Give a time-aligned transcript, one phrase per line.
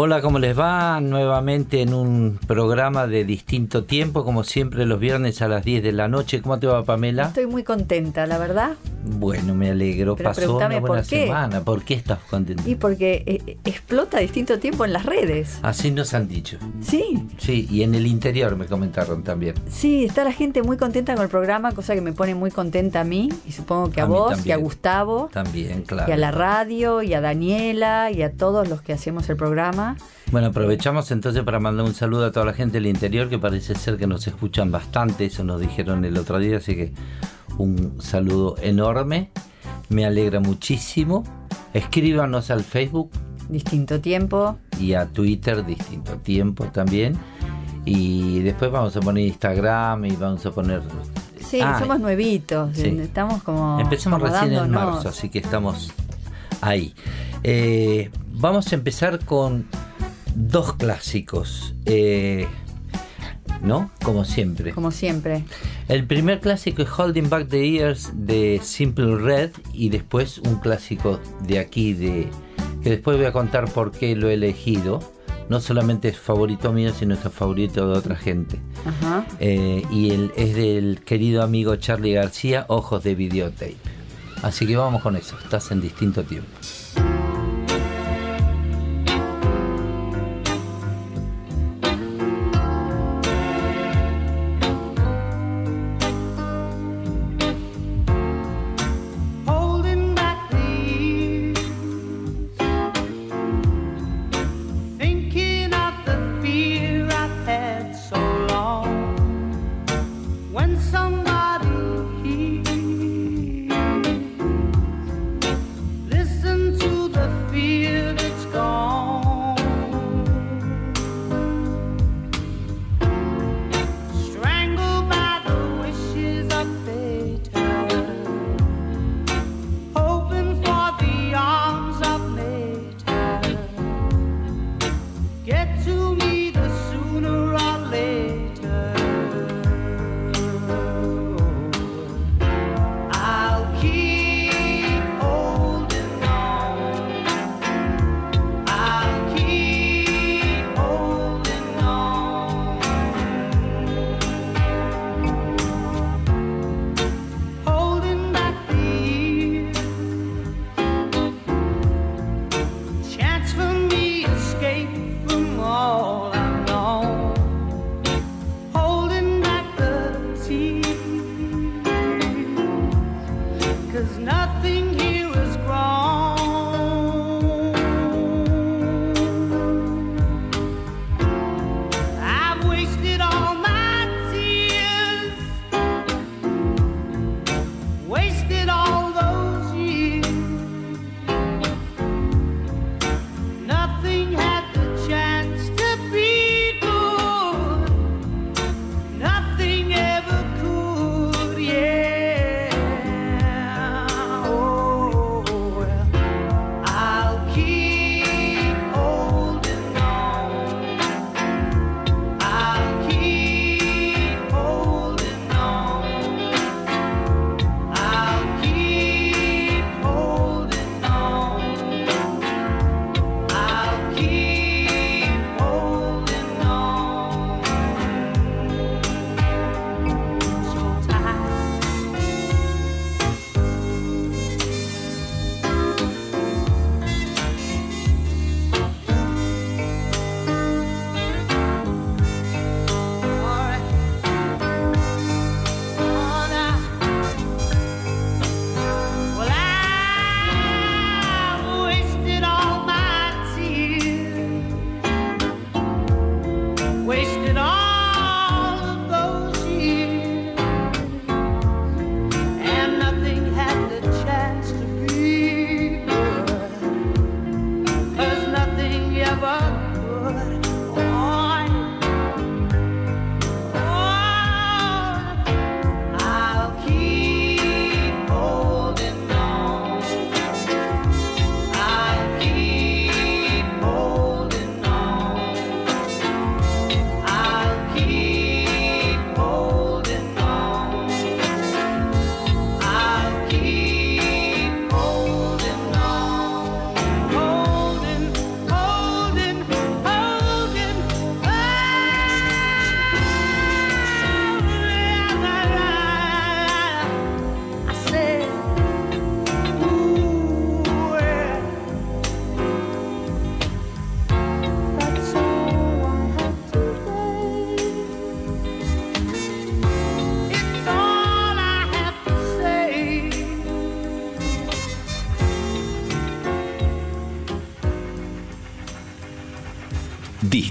[0.00, 1.00] Hola, ¿cómo les va?
[1.00, 5.90] Nuevamente en un programa de distinto tiempo, como siempre los viernes a las 10 de
[5.90, 6.40] la noche.
[6.40, 7.24] ¿Cómo te va, Pamela?
[7.24, 8.76] Estoy muy contenta, la verdad.
[9.04, 10.16] Bueno, me alegro.
[10.16, 11.26] Pero Pasó una buena por qué.
[11.26, 11.60] semana.
[11.64, 12.62] ¿Por qué estás contenta?
[12.68, 15.58] Y porque eh, explota distinto tiempo en las redes.
[15.62, 16.58] Así nos han dicho.
[16.80, 19.54] Sí, Sí, y en el interior me comentaron también.
[19.68, 23.00] sí, está la gente muy contenta con el programa, cosa que me pone muy contenta
[23.00, 24.48] a mí, y supongo que a, A vos, también.
[24.48, 26.08] y a Gustavo, También, claro.
[26.10, 29.96] y a la radio, y a Daniela, y a todos los que hacemos el programa.
[30.32, 33.74] Bueno, aprovechamos entonces para mandar un saludo a toda la gente del interior que parece
[33.74, 36.92] ser que nos escuchan bastante, eso nos dijeron el otro día, así que
[37.58, 39.30] un saludo enorme,
[39.88, 41.24] me alegra muchísimo.
[41.74, 43.10] Escríbanos al Facebook
[43.48, 44.58] Distinto tiempo.
[44.80, 47.16] y a Twitter, distinto tiempo también.
[47.84, 50.82] Y después vamos a poner Instagram y vamos a poner...
[51.40, 52.98] Sí, Ah, somos nuevitos, sí.
[53.00, 53.80] estamos como.
[53.80, 55.90] Empezamos recién en marzo, así que estamos
[56.60, 56.94] ahí.
[57.42, 59.66] Eh, vamos a empezar con
[60.34, 62.46] dos clásicos, eh,
[63.62, 63.90] ¿no?
[64.02, 64.72] Como siempre.
[64.72, 65.44] Como siempre.
[65.88, 71.20] El primer clásico es Holding Back the Years de Simple Red y después un clásico
[71.46, 72.28] de aquí de
[72.82, 75.00] que después voy a contar por qué lo he elegido.
[75.48, 78.60] No solamente es favorito mío, sino es favorito de otra gente.
[78.84, 79.26] Ajá.
[79.40, 83.76] Eh, y el, es del querido amigo Charlie García, Ojos de Videotape.
[84.42, 86.48] Así que vamos con eso, estás en distinto tiempo.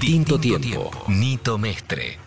[0.08, 0.90] Distinto tiempo.
[1.08, 2.27] Nito Mestre.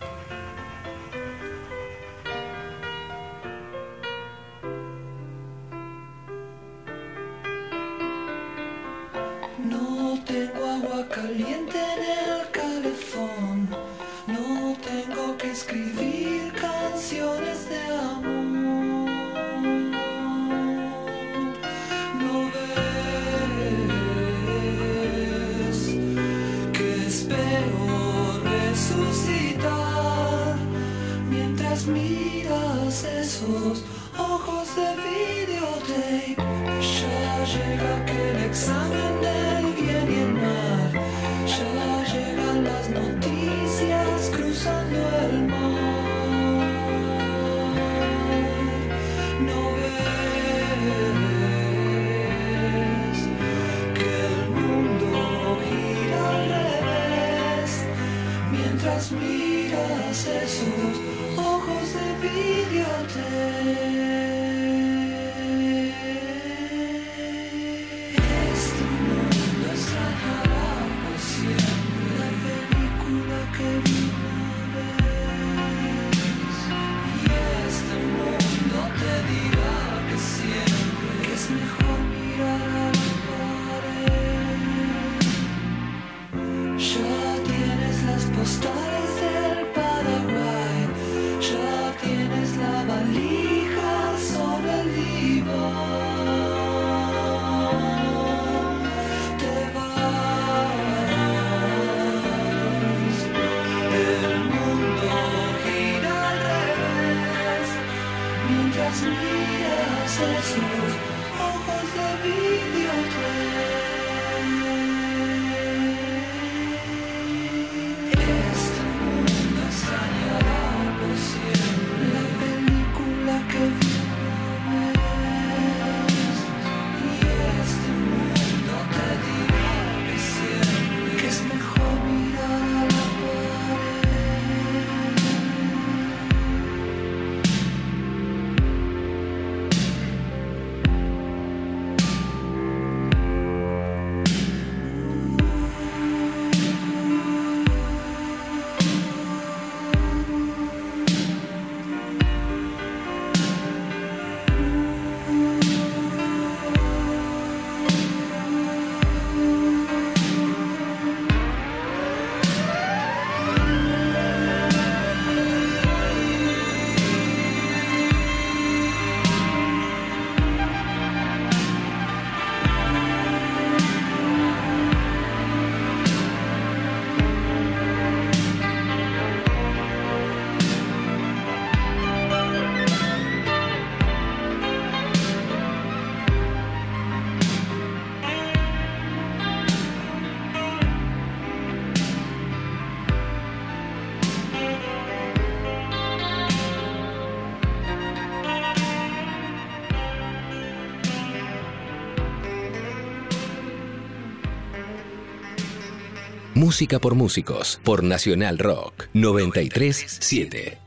[206.71, 207.81] Música por músicos.
[207.83, 209.09] Por Nacional Rock.
[209.13, 210.77] 937.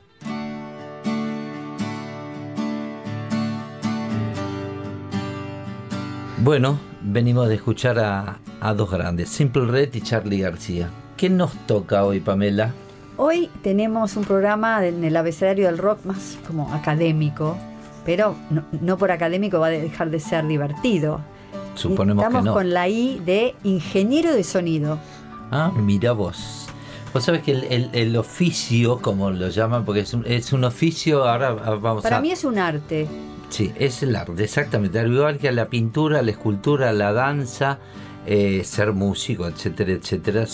[6.38, 10.88] Bueno, venimos de escuchar a, a dos grandes, Simple Red y Charlie García.
[11.18, 12.72] ¿Qué nos toca hoy, Pamela?
[13.18, 17.58] Hoy tenemos un programa en el abecedario del rock más como académico,
[18.06, 21.20] pero no, no por académico va a dejar de ser divertido.
[21.74, 22.54] Suponemos Estamos que no.
[22.54, 24.98] con la I de ingeniero de sonido.
[25.54, 26.66] Ah, mira vos.
[27.12, 30.64] Vos sabés que el, el- el oficio, como lo llaman, porque es un, es un
[30.64, 32.20] oficio, ahora ah, vamos Para a...
[32.20, 33.06] mí es un arte.
[33.50, 34.98] Sí, es el arte, exactamente.
[34.98, 37.78] Al igual que a la pintura, la escultura, la danza,
[38.26, 40.44] eh, ser músico, etcétera, etcétera,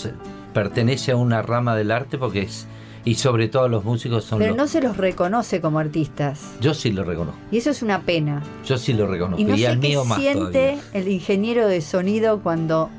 [0.53, 2.67] pertenece a una rama del arte porque es...
[3.03, 4.57] Y sobre todo los músicos son Pero los...
[4.57, 6.51] no se los reconoce como artistas.
[6.61, 7.39] Yo sí lo reconozco.
[7.51, 8.43] Y eso es una pena.
[8.63, 9.41] Yo sí lo reconozco.
[9.41, 10.79] Y no sé al qué más siente todavía.
[10.93, 12.91] el ingeniero de sonido cuando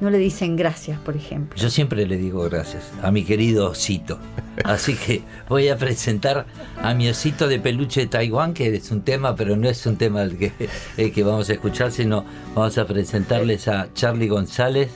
[0.00, 1.58] no le dicen gracias, por ejemplo.
[1.58, 4.18] Yo siempre le digo gracias a mi querido osito.
[4.64, 6.46] Así que voy a presentar
[6.82, 9.96] a mi osito de peluche de Taiwán, que es un tema, pero no es un
[9.96, 10.52] tema el que,
[10.96, 14.90] el que vamos a escuchar, sino vamos a presentarles a Charlie González.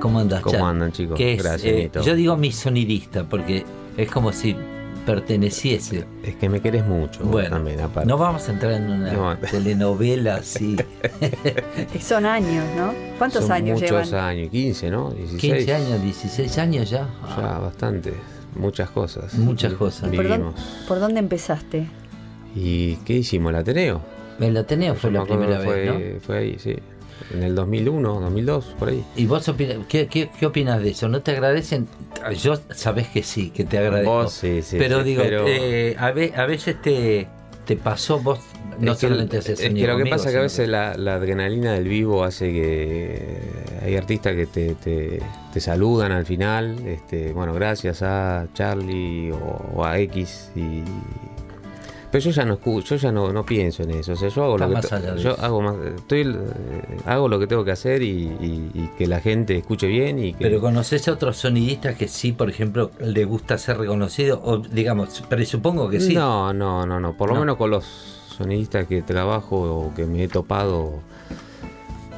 [0.00, 0.64] ¿Cómo andas, ¿Cómo Char?
[0.64, 1.16] andan, chicos?
[1.16, 3.64] Que es, Gracias, eh, yo digo mi sonidista, porque
[3.96, 4.56] es como si
[5.06, 6.04] perteneciese.
[6.22, 8.08] Es que me querés mucho Bueno, también, aparte.
[8.08, 9.36] no vamos a entrar en una No.
[9.38, 10.76] telenovela así.
[12.00, 12.92] Son años, ¿no?
[13.18, 14.24] ¿Cuántos Son años muchos llevan?
[14.28, 15.10] años, 15, ¿no?
[15.10, 15.40] 16.
[15.66, 17.08] 15 años, 16 años ya.
[17.36, 18.12] Ya, bastante.
[18.56, 19.34] Muchas cosas.
[19.34, 20.08] Muchas cosas.
[20.10, 20.84] ¿Por, dónde, Vivimos.
[20.86, 21.86] por dónde empezaste?
[22.54, 23.50] ¿Y qué hicimos?
[23.50, 24.00] ¿El Ateneo?
[24.40, 26.20] El Ateneo fue la primera vez, fue, ¿no?
[26.20, 26.76] fue ahí, sí.
[27.32, 29.04] En el 2001, 2002, por ahí.
[29.16, 31.08] ¿Y vos opinas, qué, qué, qué opinas de eso?
[31.08, 31.86] ¿No te agradecen?
[32.40, 34.12] Yo sabés que sí, que te agradezco.
[34.12, 37.26] Vos sí, sí, pero sí, digo, pero- eh, a, ve- a veces te,
[37.66, 38.38] te pasó, vos
[38.78, 41.14] no es que, solamente es que lo que pasa es que a veces la, la
[41.16, 43.38] adrenalina del vivo hace que
[43.84, 45.20] hay artistas que te, te-
[45.52, 49.36] te saludan al final, este, bueno, gracias a Charlie o,
[49.74, 50.82] o a X y
[52.12, 54.44] pero yo ya no escucho, yo ya no, no pienso en eso, o sea, yo
[54.44, 56.34] hago Está lo que allá yo hago más, estoy eh,
[57.06, 58.06] hago lo que tengo que hacer y,
[58.40, 62.06] y- y que la gente escuche bien y que Pero conoces a otros sonidistas que
[62.08, 66.14] sí, por ejemplo, le gusta ser reconocido, o digamos, presupongo que sí.
[66.14, 67.16] No, no, no, no.
[67.16, 67.40] Por lo No.
[67.40, 67.84] menos con los
[68.36, 71.00] sonidistas que trabajo o que me he topado,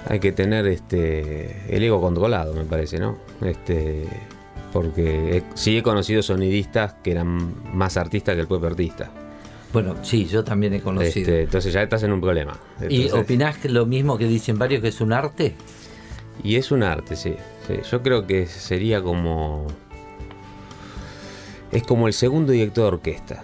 [0.09, 3.17] hay que tener este el ego controlado, me parece, ¿no?
[3.43, 4.07] Este,
[4.73, 9.11] porque he- sí he conocido sonidistas que eran más artistas que el propio artista.
[9.75, 11.33] Bueno, sí, yo también he conocido.
[11.33, 12.57] Este, entonces ya estás en un problema.
[12.89, 15.57] ¿Y opinás que lo mismo que dicen varios que es un arte?
[16.45, 17.35] Y es un arte, sí,
[17.67, 17.75] sí.
[17.91, 19.67] Yo creo que sería como.
[21.73, 23.43] Es como el segundo director de orquesta.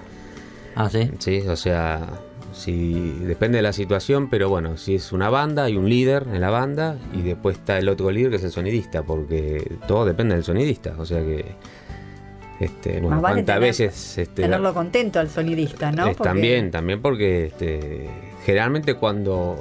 [0.77, 1.11] Ah, sí.
[1.19, 2.07] Sí, o sea,
[2.53, 6.41] si depende de la situación, pero bueno, si es una banda, hay un líder en
[6.41, 10.37] la banda y después está el otro líder que es el sonidista, porque todo depende
[10.37, 10.95] del sonidista.
[10.97, 11.57] O sea que,
[12.61, 14.19] este, bueno, Más vale cuántas tener- veces.
[14.19, 16.07] Este, Tenerlo contento al sonidista, ¿no?
[16.09, 18.09] es Porque- También, también porque este,
[18.45, 19.57] generalmente cuando.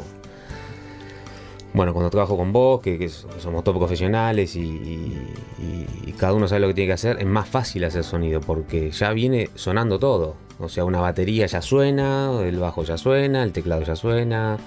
[1.72, 5.27] Bueno, cuando trabajo con vos, que, que somos todos profesionales y, y-
[5.60, 8.41] y- y cada uno sabe lo que tiene que hacer, es más fácil hacer sonido
[8.41, 10.36] porque ya viene sonando todo.
[10.60, 14.58] O sea, una batería ya suena, el bajo ya suena, el teclado ya suena,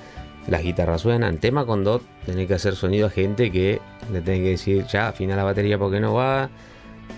[0.47, 1.35] las guitarras suenan.
[1.35, 3.81] El tema cuando tenés que hacer sonido a gente que
[4.13, 6.51] le tenés que decir, ya afina la batería porque no va.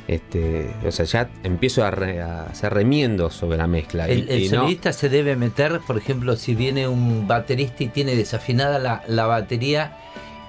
[0.06, 4.06] Este, o sea, ya empiezo a, re- a hacer remiendos sobre la mezcla.
[4.08, 8.14] y- El, y no- se debe meter, por ejemplo, si viene un baterista y tiene
[8.14, 9.96] desafinada la, la batería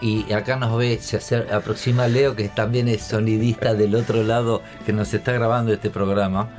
[0.01, 4.61] y acá nos ve, se acer- aproxima Leo, que también es sonidista del otro lado
[4.85, 6.49] que nos está grabando este programa,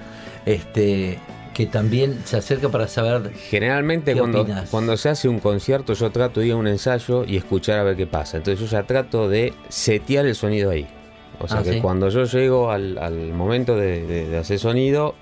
[0.46, 1.18] este
[1.52, 4.68] que también se acerca para saber Generalmente ¿Qué cuando, opinas?
[4.70, 7.82] cuando se hace un concierto yo trato de ir a un ensayo y escuchar a
[7.82, 8.36] ver qué pasa.
[8.36, 10.86] Entonces yo ya trato de setear el sonido ahí.
[11.40, 11.80] O sea Ah, que ¿sí?
[11.80, 15.14] cuando yo llego al, al momento de, de- de hacer sonido,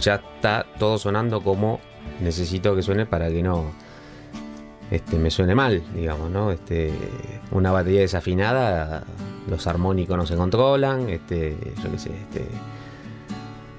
[0.00, 1.80] ya está todo sonando como
[2.22, 3.72] necesito que suene para que no
[4.90, 6.50] este, me suene mal, digamos, ¿no?
[6.50, 6.92] Este,
[7.52, 9.04] una batería desafinada,
[9.48, 12.46] los armónicos no se controlan, este, yo qué sé, este,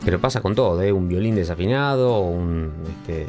[0.06, 0.92] pero pasa con todo, ¿eh?
[0.92, 3.28] un violín desafinado, un este,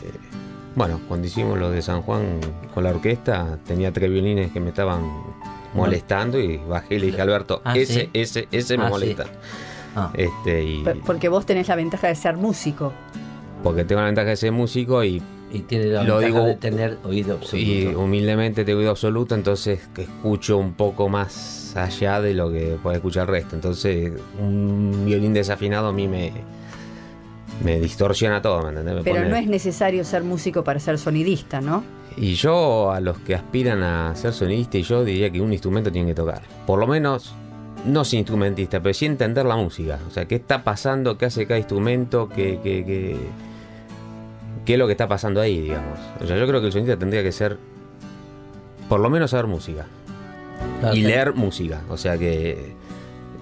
[0.76, 2.40] bueno, cuando hicimos lo de San Juan
[2.72, 5.02] con la orquesta, tenía tres violines que me estaban
[5.74, 8.10] molestando y bajé y le dije a Alberto, Ah, ese, ¿sí?
[8.12, 8.90] ese, ese me Ah, sí.
[8.92, 9.24] molesta.
[9.96, 12.92] Ah, Este, y Porque vos tenés la ventaja de ser músico.
[13.62, 16.54] porque tengo la ventaja de ser músico y, y tiene la Lo ventaja digo- de
[16.56, 17.56] tener oído absoluto.
[17.56, 22.76] y humildemente tengo oído absoluto, entonces que escucho un poco más allá de lo que
[22.82, 23.54] puede escuchar el resto.
[23.54, 26.32] Entonces, un violín desafinado a mí me,
[27.64, 28.94] me distorsiona todo, ¿me entendés?
[28.96, 31.84] Me Pero pone- no es necesario ser músico para ser sonidista, ¿no?
[32.16, 35.90] Y yo a los que aspiran a ser sonidista y yo diría que un instrumento
[35.90, 36.42] tienen que tocar.
[36.66, 37.34] Por lo menos,
[37.86, 39.98] no ser instrumentista, pero sí entender la música.
[40.08, 43.16] O sea, qué está pasando, qué hace cada instrumento, qué, qué, qué,
[44.64, 45.98] qué es lo que está pasando ahí, digamos.
[46.20, 47.58] O sea, yo creo que el sonidista tendría que ser,
[48.88, 49.86] por lo menos saber música.
[50.80, 51.82] Claro, y leer música.
[51.88, 52.74] O sea que...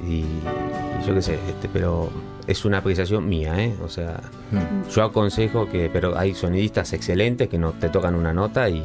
[0.07, 2.11] Y, y yo qué sé, este, pero
[2.50, 3.75] es una apreciación mía, ¿eh?
[3.83, 4.21] O sea...
[4.50, 4.90] Mm.
[4.90, 8.83] Yo aconsejo que, pero hay sonidistas excelentes que no te tocan una nota y,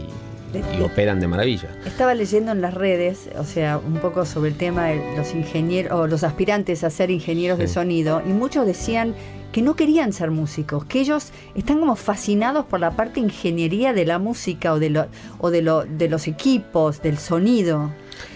[0.53, 1.69] y operan de maravilla.
[1.86, 6.00] Estaba leyendo en las redes, o sea, un poco sobre el tema de los ingenieros
[6.00, 9.15] o los aspirantes a ser ingenieros de sonido y muchos decían
[9.51, 14.05] que no querían ser músicos, que ellos están como fascinados por la parte ingeniería de
[14.05, 15.07] la música o de lo,
[15.39, 17.89] o de lo, de los equipos, del sonido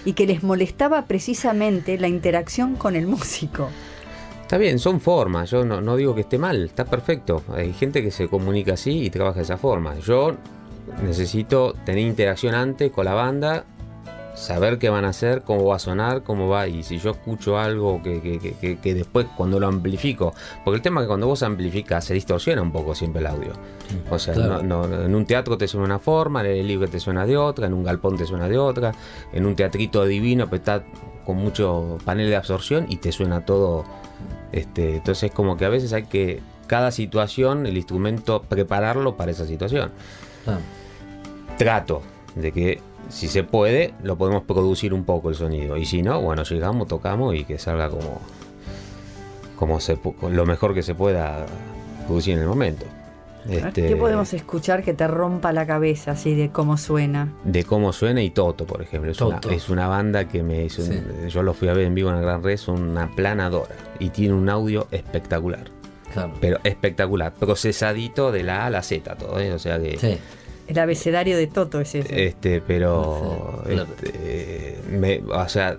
[0.06, 3.70] y que les molestaba precisamente la interacción con el músico.
[4.50, 7.44] Está bien, son formas, yo no, no digo que esté mal, está perfecto.
[7.54, 10.00] Hay gente que se comunica así y trabaja de esa forma.
[10.00, 10.38] Yo
[11.06, 13.66] necesito tener interacción antes con la banda,
[14.34, 16.66] saber qué van a hacer, cómo va a sonar, cómo va.
[16.68, 18.22] Y si yo escucho algo que,
[18.60, 20.34] que- que- después cuando lo amplifico,
[20.66, 23.52] porque el tema es que cuando vos amplificas se distorsiona un poco siempre el audio.
[24.10, 24.64] O sea, Claro.
[24.64, 27.38] no- no- en un teatro te suena una forma, en el libro te suena de
[27.38, 28.94] otra, en un galpón te suena de otra,
[29.32, 30.84] en un teatrito divino pues está
[31.24, 33.84] con mucho panel de absorción y te suena todo.
[34.52, 39.46] Este, entonces como que a veces hay que cada situación, el instrumento, prepararlo para esa
[39.46, 39.92] situación.
[40.46, 40.60] Ah,
[41.58, 42.02] Trato
[42.36, 45.78] de que si se puede, lo podemos producir un poco el sonido.
[45.78, 48.22] Y si no, bueno, llegamos, tocamos y que salga como,
[49.56, 51.46] como se, lo mejor que se pueda
[52.06, 52.86] producir en el momento.
[53.48, 57.34] Este, ¿Qué podemos escuchar que te rompa la cabeza así de cómo suena?
[57.44, 59.12] de cómo suena y Toto, por ejemplo.
[59.12, 59.54] Es, Una, Toto.
[59.54, 60.82] es una banda que me hizo.
[60.84, 61.00] Sí.
[61.30, 63.76] Yo lo fui a ver en vivo en el Gran Red, son una planadora.
[64.00, 65.66] Y tiene un audio espectacular.
[66.14, 66.34] claro.
[66.42, 67.34] Pero espectacular.
[67.34, 69.54] Procesadito de la A a la Z todo, ¿eh?
[69.54, 69.98] O sea que.
[69.98, 70.18] Sí,
[70.68, 72.26] El abecedario de Toto es ese.
[72.28, 73.62] Este, pero.
[73.66, 73.88] Claro.
[74.04, 75.78] este, me- o sea,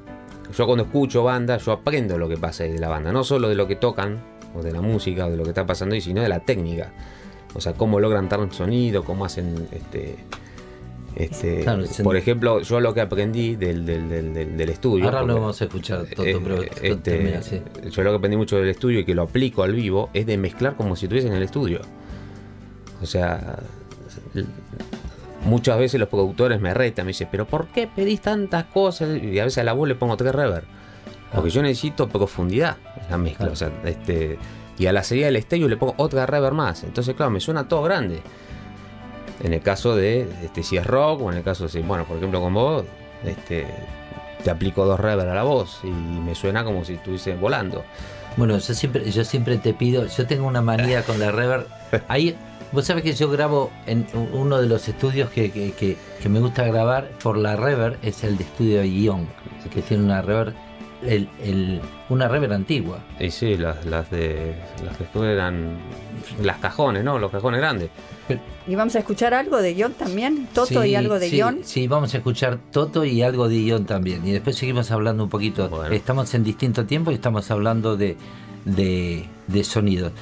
[0.57, 3.13] yo cuando escucho banda, yo aprendo lo que pasa de la banda.
[3.13, 4.19] No solo de lo que tocan,
[4.57, 6.93] o de la música, o de lo que está pasando ahí, sino de la técnica.
[7.55, 9.69] O sea, cómo logran dar un sonido, cómo hacen.
[9.73, 10.17] Este,
[11.17, 14.09] este, Claro, es- por ejemplo, yo lo que aprendí del, del,
[14.57, 15.07] del, estudio.
[15.07, 17.41] Ahora lo vamos a escuchar, Toto, eh, pero este, termina
[17.91, 20.37] yo lo que aprendí mucho del estudio y que lo aplico al vivo es de
[20.37, 21.81] mezclar como si estuviese en el estudio.
[23.03, 23.59] O sea,
[25.45, 29.21] muchas veces los productores me retan, me dicen, pero ¿por qué pedís tantas cosas?
[29.23, 30.65] Y a veces a la voz le pongo tres reverb.
[31.35, 33.49] Porque yo necesito profundidad en la mezcla.
[33.49, 34.37] O sea, este,
[34.81, 36.83] y a la salida del estéreo le pongo otra reverb más.
[36.85, 38.21] Entonces, claro, me suena todo grande.
[39.43, 42.05] En el caso de este, si es rock, o en el caso de, si- bueno,
[42.05, 42.85] por ejemplo, con vos,
[43.25, 43.67] este,
[44.43, 47.85] te aplico dos reverb a la voz y me suena como si estuviese volando.
[48.37, 51.67] Bueno, yo siempre, yo siempre te pido, yo tengo una manía con la reverb.
[52.09, 52.37] Ahí,
[52.73, 56.41] vos sabés que yo grabo en uno de los estudios que, que- que- que me
[56.41, 59.27] gusta grabar por la reverb, es el de estudio guion,
[59.73, 60.55] que tiene una reverb,
[61.03, 62.99] el, el- una reverb antigua.
[63.19, 64.55] Y sí, las, las de.
[64.85, 65.79] Las que eran.
[66.43, 67.19] Las cajones, ¿no?
[67.19, 67.91] Los cajones grandes.
[68.67, 70.47] ¿Y vamos a escuchar algo de guion también?
[70.55, 71.61] ¿Toto y algo de sí, guion?
[71.65, 74.27] Sí, vamos a escuchar Toto y algo de guion también.
[74.27, 75.69] Y después seguimos hablando un poquito.
[75.69, 75.93] Bueno.
[75.95, 78.17] Estamos en distinto tiempo y estamos hablando de,
[78.65, 80.13] de, de sonidos.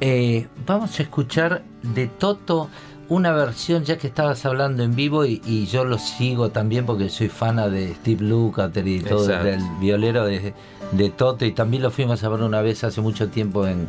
[0.00, 2.68] Eh, vamos a escuchar de Toto
[3.08, 7.08] una versión, ya que estabas hablando en vivo y, y yo lo sigo también porque
[7.08, 9.44] soy fana de Steve Lukather y todo, Exacto.
[9.44, 10.54] del violero de,
[10.92, 11.44] de Toto.
[11.44, 13.88] Y también lo fuimos a ver una vez hace mucho tiempo en,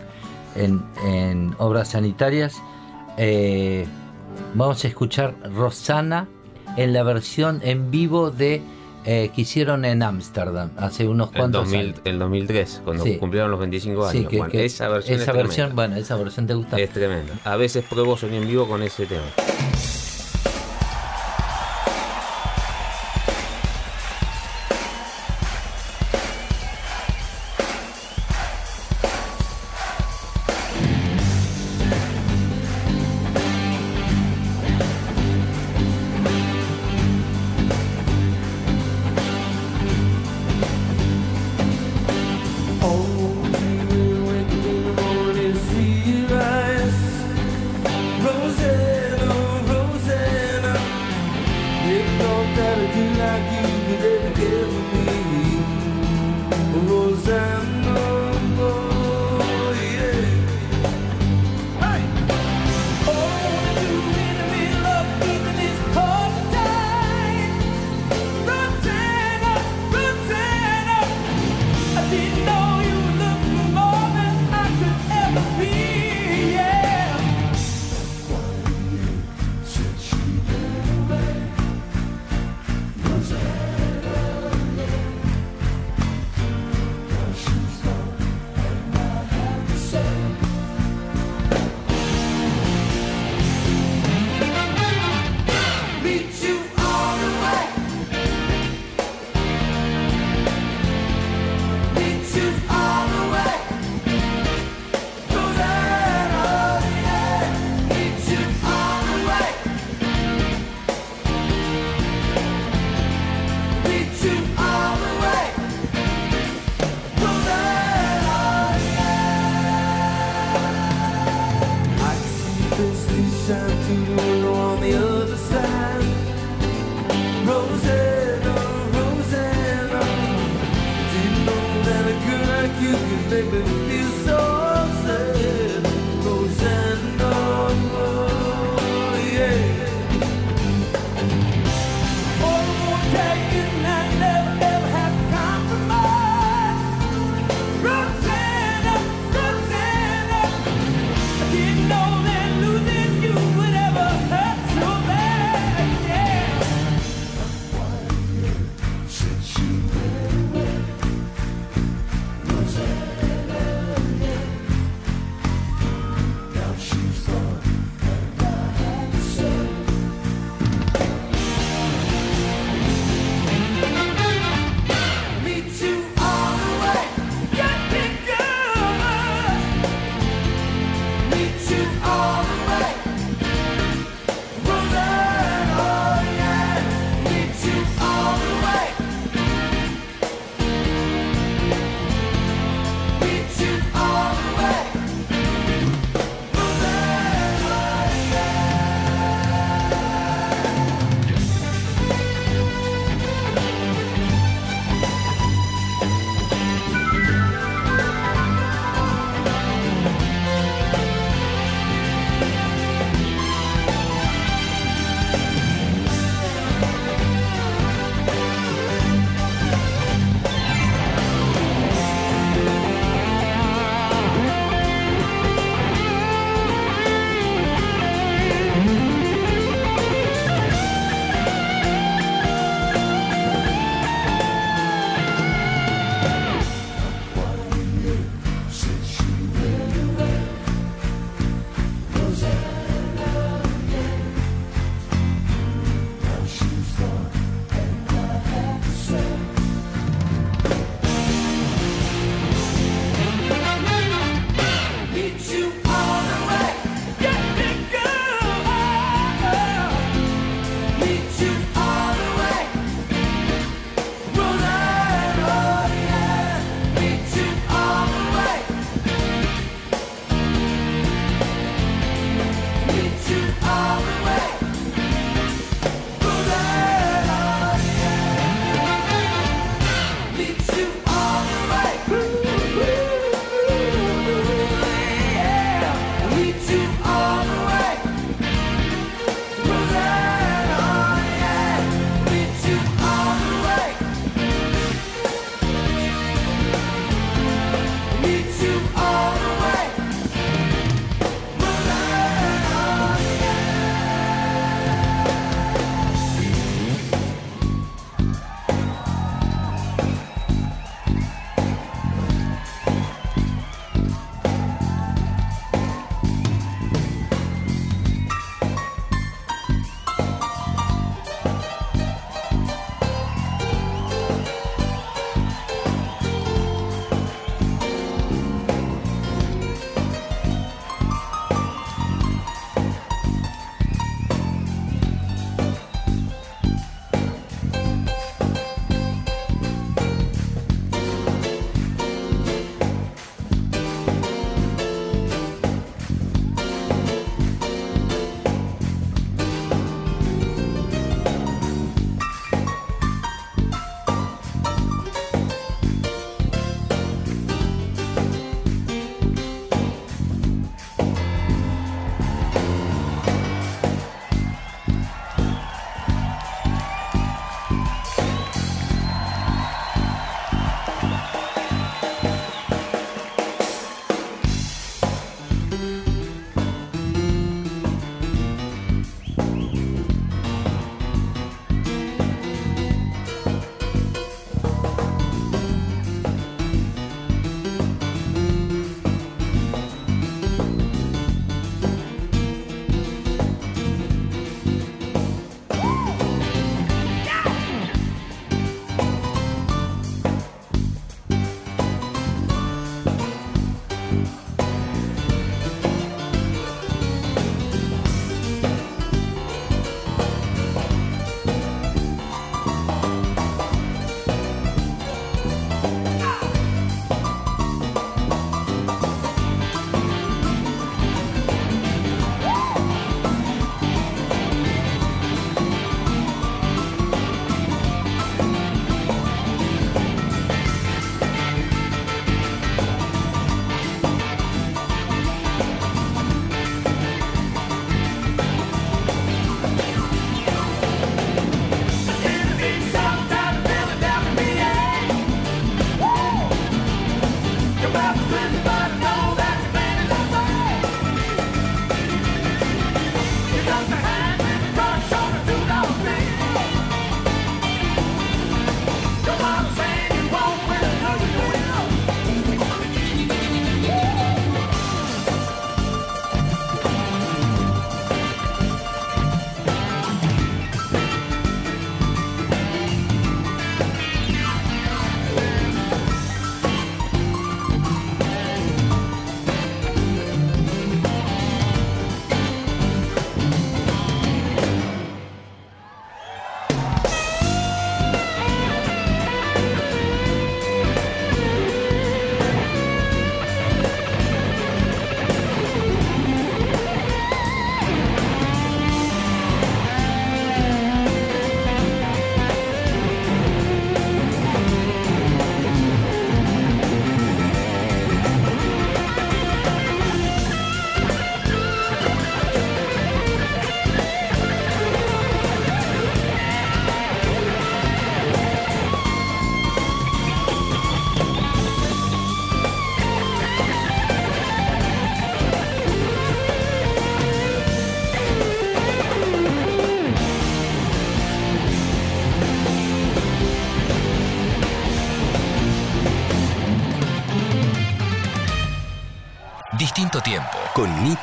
[0.56, 2.62] en, en obras sanitarias.
[3.18, 3.86] Eh,
[4.56, 6.28] vamos a escuchar Rosana
[6.76, 8.62] en la versión en vivo de
[9.06, 12.02] eh, que hicieron en Ámsterdam hace unos El, cuantos 2000 años.
[12.06, 13.18] el 2003, cuando Sí.
[13.18, 14.30] cumplieron los 25 Sí, años.
[14.30, 16.78] que- bueno, que esa versión esa es versión, bueno, esa versión te gusta.
[16.80, 17.34] Es tremenda.
[17.44, 19.24] A veces pruebo sonido en vivo con ese tema.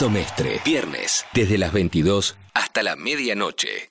[0.09, 0.61] Mestre.
[0.65, 3.91] Viernes, desde las 22 hasta la medianoche.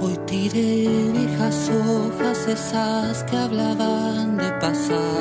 [0.00, 5.12] Hoy tiré viejas hojas esas que hablaban de pasado.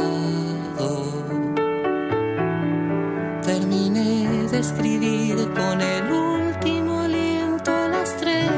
[3.43, 8.49] Terminé de escribir con el último aliento a las tres.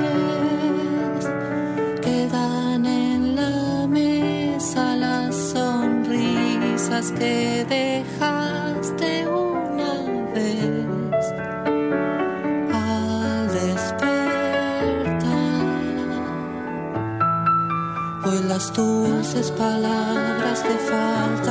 [2.01, 9.93] Quedan en la mesa las sonrisas que dejaste una
[10.33, 11.25] vez
[12.73, 14.13] al despertar.
[18.25, 21.42] Hoy las dulces palabras que faltan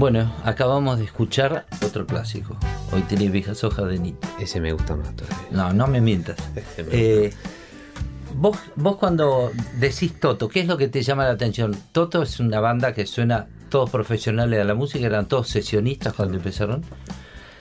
[0.00, 2.56] Bueno, acabamos de escuchar otro clásico.
[2.90, 4.26] Hoy tenés viejas hojas de Nito.
[4.40, 5.48] Ese me gusta más todavía.
[5.50, 6.38] No, no me mientas.
[6.54, 7.34] Me Eh,
[8.34, 11.76] vos, vos cuando decís Toto, ¿qué es lo que te llama la atención?
[11.92, 16.38] Toto es una banda que suena todos profesionales de la música, eran todos sesionistas cuando
[16.38, 16.82] empezaron.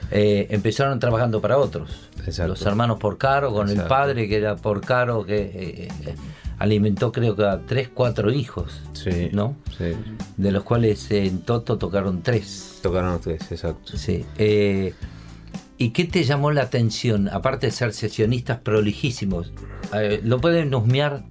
[0.10, 2.10] Eh, empezaron trabajando para otros.
[2.25, 2.54] Exacto.
[2.54, 6.15] Los hermanos Porcaro, con el padre que era Porcaro, que eh, eh,
[6.60, 9.30] alimentó creo que a tres, cuatro hijos, Sí.
[9.32, 9.56] ¿no?
[9.78, 9.95] Sí.
[10.38, 12.80] De los cuales eh, en Toto tocaron tres.
[12.84, 13.98] Tocaron ustedes, exacto.
[13.98, 14.26] Sí.
[14.38, 14.93] eh,
[15.78, 17.30] ¿Y qué te llamó la atención?
[17.30, 19.54] Aparte de ser sesionistas prolijísimos,
[19.93, 21.24] eh, lo pueden husmear,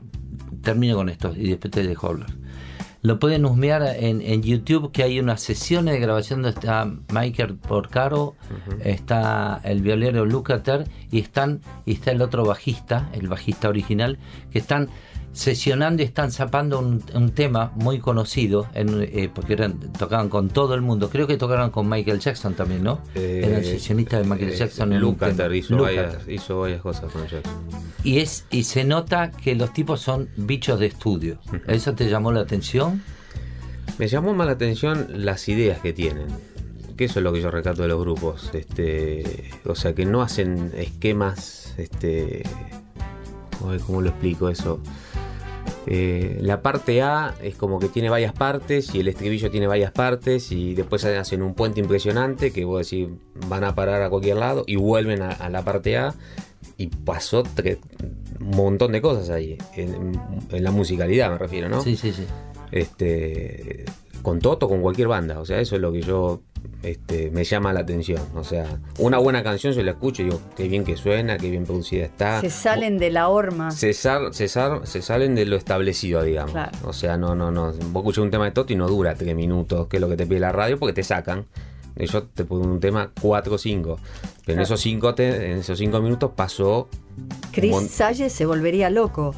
[0.62, 2.30] termino con esto y después te dejo hablar.
[3.02, 7.54] Lo pueden husmear en, en YouTube que hay unas sesiones de grabación donde está Michael
[7.56, 8.34] Porcaro,
[8.82, 14.18] está el violero Lucater y están y está el otro bajista, el bajista original,
[14.50, 14.88] que están
[15.32, 20.48] sesionando y están zapando un, un tema muy conocido, en, eh, porque eran, tocaban con
[20.48, 21.10] todo el mundo.
[21.10, 23.00] Creo que tocaron con Michael Jackson también, ¿no?
[23.14, 24.92] Eh, eran sesionistas de Michael eh, Jackson.
[24.92, 25.56] en tema.
[25.56, 27.52] hizo, varias, hizo varias cosas con Jackson.
[28.04, 31.38] Y, es, y se nota que los tipos son bichos de estudio.
[31.66, 33.02] ¿Eso te llamó la atención?
[33.98, 36.26] Me llamó más la atención las ideas que tienen.
[36.96, 38.50] Que eso es lo que yo recato de los grupos.
[38.54, 41.74] Este, o sea, que no hacen esquemas.
[41.76, 42.42] Este,
[43.86, 44.80] ¿Cómo lo explico eso?
[45.90, 49.90] Eh, la parte A es como que tiene varias partes y el estribillo tiene varias
[49.90, 53.08] partes y después hacen un puente impresionante que vos decís
[53.48, 56.14] van a parar a cualquier lado y vuelven a, a la parte A
[56.76, 60.20] y pasó un montón de cosas ahí en,
[60.50, 61.80] en la musicalidad me refiero, ¿no?
[61.80, 62.24] Sí, sí, sí.
[62.70, 63.86] este
[64.22, 65.40] con Toto, con cualquier banda.
[65.40, 66.40] O sea, eso es lo que yo
[66.82, 68.20] este, me llama la atención.
[68.34, 71.50] O sea, una buena canción yo la escucho y digo, qué bien que suena, qué
[71.50, 72.40] bien producida está.
[72.40, 73.70] Se salen de la horma.
[73.70, 76.52] Se, sal- se sal- se salen de lo establecido, digamos.
[76.52, 76.76] Claro.
[76.84, 77.72] O sea, no, no, no.
[77.72, 80.16] Vos escuchás un tema de Toti y no dura tres minutos, que es lo que
[80.16, 81.46] te pide la radio, porque te sacan.
[81.96, 83.98] Yo te pongo un tema 4 o 5.
[84.46, 86.88] Pero en esos 5 en esos cinco minutos pasó
[87.50, 89.34] Chris Salles se volvería loco.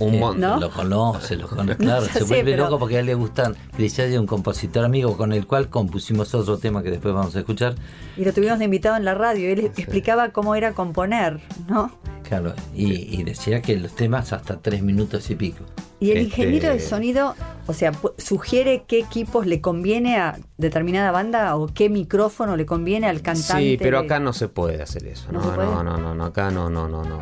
[0.00, 0.40] Un montón.
[0.40, 0.60] ¿no?
[0.60, 1.76] Lo conoce, lo conoce.
[1.78, 3.54] Claro, se sé, vuelve pero- loco porque a él le gustan.
[3.76, 7.40] Chris Hay un compositor amigo con el cual compusimos otro tema que después vamos a
[7.40, 7.74] escuchar.
[8.16, 9.48] Y lo tuvimos de invitado en la radio.
[9.50, 11.90] Él explicaba cómo era componer, ¿no?
[12.24, 15.64] Claro, y, y decía que los temas hasta tres minutos y pico.
[15.98, 17.34] Y el Este- ingeniero de sonido,
[17.66, 23.08] o sea, sugiere qué equipos le conviene a determinada banda o qué micrófono le conviene
[23.08, 23.62] al cantante.
[23.70, 25.32] Sí, pero acá no se puede hacer eso.
[25.32, 27.18] ¿No no, no, no, no, acá no, no, no, no.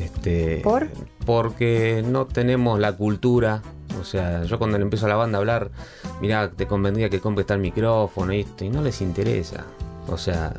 [0.00, 0.88] Este, ¿Por?
[1.24, 3.62] Porque no tenemos la cultura.
[4.00, 5.70] O sea, yo cuando le empiezo a la banda a hablar,
[6.20, 9.64] mira, te convendría que compres tal micrófono y esto, y no les interesa.
[10.08, 10.52] O sea,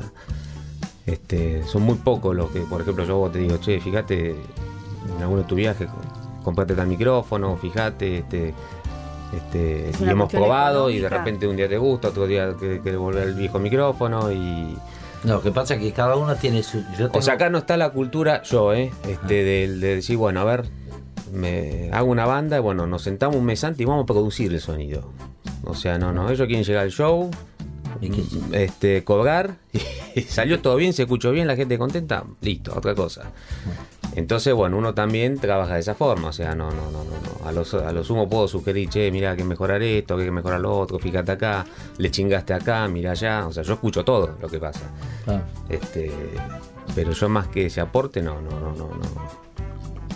[1.06, 5.42] este, son muy pocos los que, por ejemplo, yo te digo, che, fíjate en alguno
[5.42, 5.88] de tus viajes,
[6.42, 8.54] comprate tal micrófono, fíjate, este,
[9.36, 12.80] este, Es y hemos probado y de repente un día te gusta, otro día que,
[12.80, 14.76] que volver al viejo micrófono y
[15.26, 16.82] No, lo que pasa es que cada uno tiene su.
[16.98, 18.92] Yo o sea, acá no está la cultura, yo, ¿eh?
[19.08, 20.64] Este, de, de decir, bueno, a ver,
[21.32, 24.52] me hago una banda y bueno, nos sentamos un mes antes y vamos a producir
[24.52, 25.10] el sonido.
[25.64, 27.30] O sea, no, no, ellos quieren llegar al show,
[28.00, 29.56] que- este, cobrar,
[30.14, 33.32] y salió todo bien, se escuchó bien, la gente contenta, listo, otra cosa.
[34.16, 37.46] Entonces, bueno, uno también trabaja de esa forma, o sea, no, no, no, no, no.
[37.48, 40.28] A lo, a lo sumo puedo sugerir, che, mira, hay que mejorar esto, que hay
[40.28, 41.64] que mejorar lo otro, fíjate acá,
[41.98, 44.90] le chingaste acá, mira allá, o sea, yo escucho todo lo que pasa.
[45.24, 45.44] claro.
[45.68, 46.10] Este,
[46.94, 49.46] pero yo más que ese aporte, no, no, no, no, no.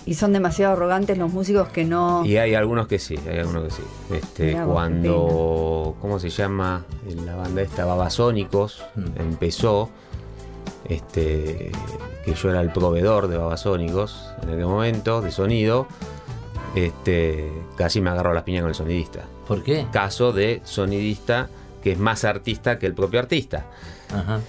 [0.06, 2.24] Y son demasiado arrogantes los músicos que no.
[2.24, 3.82] Y hay algunos que sí, hay algunos que sí.
[4.12, 6.84] Este, Mirá cuando, ¿cómo se llama?
[7.26, 9.20] La banda esta, Babasónicos, Mm.
[9.20, 9.90] empezó,
[10.90, 11.70] este,
[12.24, 15.86] que yo era el proveedor de Babasónicos en aquel momento, de sonido,
[16.74, 19.24] este, casi me agarró las piñas con el sonidista.
[19.46, 19.86] ¿Por qué?
[19.92, 21.48] Caso de sonidista
[21.82, 23.66] que es más artista que el propio artista.
[24.12, 24.40] Ajá.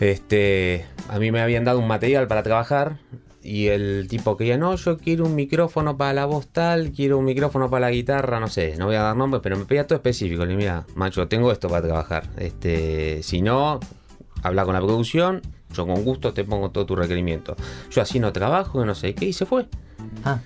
[0.00, 2.98] Este, a mí me habían dado un material para trabajar
[3.42, 7.18] y el tipo que ya no, yo quiero un micrófono para la voz tal, quiero
[7.18, 9.86] un micrófono para la guitarra, no sé, no voy a dar nombres, pero me pedía
[9.86, 10.44] todo específico.
[10.44, 12.28] Le dije, mira, macho, tengo esto para trabajar.
[12.38, 13.80] Este, si no,
[14.44, 15.42] habla con la producción,
[15.74, 17.56] yo con gusto te pongo todo tu requerimiento.
[17.90, 19.66] Yo así no trabajo, no sé qué, y se fue.
[20.24, 20.38] Ah,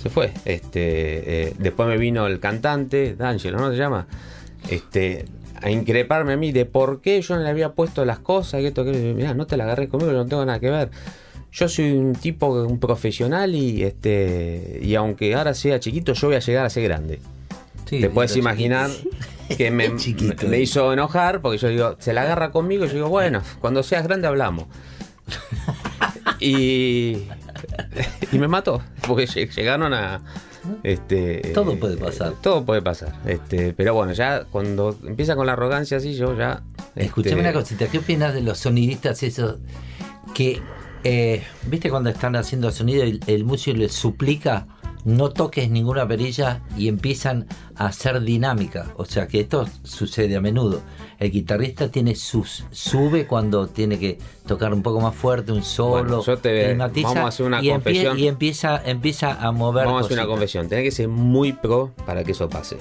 [0.00, 0.32] Se fue.
[0.44, 4.06] Este, eh, después me vino el cantante, D'Angelo, ¿no se llama?
[4.70, 5.24] Este,
[5.60, 8.68] a increparme a mí de por qué yo no le había puesto las cosas, que
[8.68, 10.90] esto, que mirá, no te la agarré conmigo, yo no tengo nada que ver.
[11.50, 16.36] Yo soy un tipo, un profesional y este, y aunque ahora sea chiquito, yo voy
[16.36, 17.20] a llegar a ser grande.
[17.86, 18.44] sí, Te puedes chiquito.
[19.56, 19.88] que me,
[20.48, 23.82] me hizo enojar porque yo digo, se la agarra conmigo y yo digo, bueno, cuando
[23.82, 24.66] seas grande hablamos.
[26.40, 27.26] y,
[28.32, 30.20] y me mató, porque lle- llegaron a...
[30.82, 32.34] Este, Todo puede pasar.
[32.42, 33.14] Todo puede pasar.
[33.26, 36.62] Este, pero bueno, ya cuando empieza con la arrogancia así, yo ya...
[36.94, 39.56] Escuchame este, una cosita, ¿qué opinas de los sonidistas esos
[40.34, 40.60] que,
[41.04, 44.66] eh, viste cuando están haciendo sonido y el, el músico les suplica
[45.04, 47.46] no toques ninguna perilla y empiezan
[47.76, 48.92] a hacer dinámica?
[48.96, 50.82] O sea que esto sucede a menudo.
[51.18, 56.02] El guitarrista tiene sus sube cuando tiene que tocar un poco más fuerte, un solo,
[56.04, 58.18] Bueno, yo te- vamos a hacer una y, empie- confesión.
[58.18, 59.86] y empieza, empieza a mover.
[59.86, 60.68] Vamos a hacer una confesión.
[60.68, 62.76] Tenés que ser muy pro para que eso pase.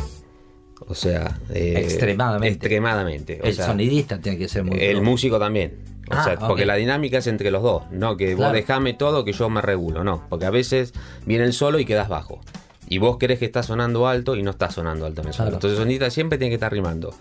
[0.89, 1.39] O sea...
[1.49, 2.53] eh, Extremadamente.
[2.53, 3.39] Extremadamente.
[3.43, 5.05] O El sea, sonidista tiene que ser muy El pro.
[5.05, 5.96] músico también.
[6.09, 6.67] O Ah, sea, porque ok.
[6.67, 8.51] la dinámica es entre los dos, no que Claro.
[8.51, 10.93] vos dejame todo que yo me regulo, no, porque a veces
[11.25, 12.39] viene el solo y quedas bajo.
[12.89, 15.47] Y vos crees que está sonando alto y no está sonando alto en el solo.
[15.47, 15.55] Claro.
[15.57, 17.13] Entonces el sonidista siempre tiene que estar rimando.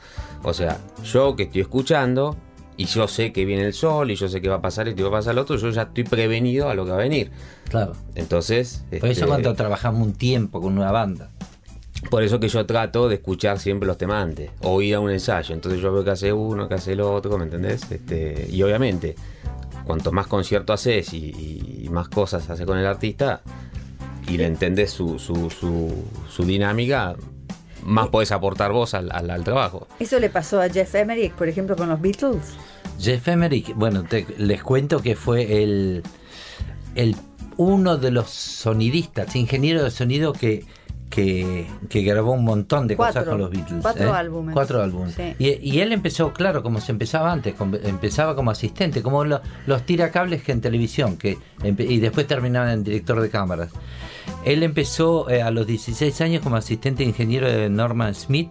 [0.44, 2.36] O sea, yo que estoy escuchando
[2.76, 5.00] y yo sé que viene el sol y yo sé que va a pasar esto
[5.00, 7.00] y va a pasar lo otro, yo ya estoy prevenido a lo que va a
[7.00, 7.32] venir.
[7.68, 7.94] Claro.
[8.14, 11.30] Entonces, Por eso este, cuando trabajamos un tiempo con una banda.
[12.10, 15.10] Por eso que yo trato de escuchar siempre los temas antes, o ir a un
[15.10, 15.54] ensayo.
[15.54, 17.90] Entonces yo veo que hace uno, que hace el otro, ¿me entendés?
[17.90, 19.14] Este, y obviamente,
[19.84, 23.42] cuanto más concierto haces y, y más cosas haces con el artista,
[24.28, 25.92] y le entendés su, su, su,
[26.28, 27.14] su dinámica,
[27.84, 29.86] más podés aportar vos al, al- al trabajo.
[30.00, 32.54] Eso le pasó a Jeff Emerick, por ejemplo, con los Beatles.
[32.98, 36.02] Jeff Emerick, bueno, te- les cuento que fue el,
[36.96, 37.14] el
[37.56, 40.64] uno de los sonidistas, ingeniero de sonido que,
[41.10, 43.20] que, que grabó un montón de Cuatro.
[43.22, 43.82] cosas con los Beatles.
[43.82, 44.16] Cuatro ¿eh?
[44.18, 44.52] álbumes.
[44.54, 45.14] Cuatro álbumes.
[45.14, 45.34] Sí.
[45.38, 49.40] Y, y él empezó, claro, como se empezaba antes, com- empezaba como asistente, como lo-
[49.66, 53.70] los tiracables que en televisión, que y después terminaban en director de cámaras.
[54.44, 58.50] Él empezó eh, a los 16 años como asistente ingeniero de Norman Smith.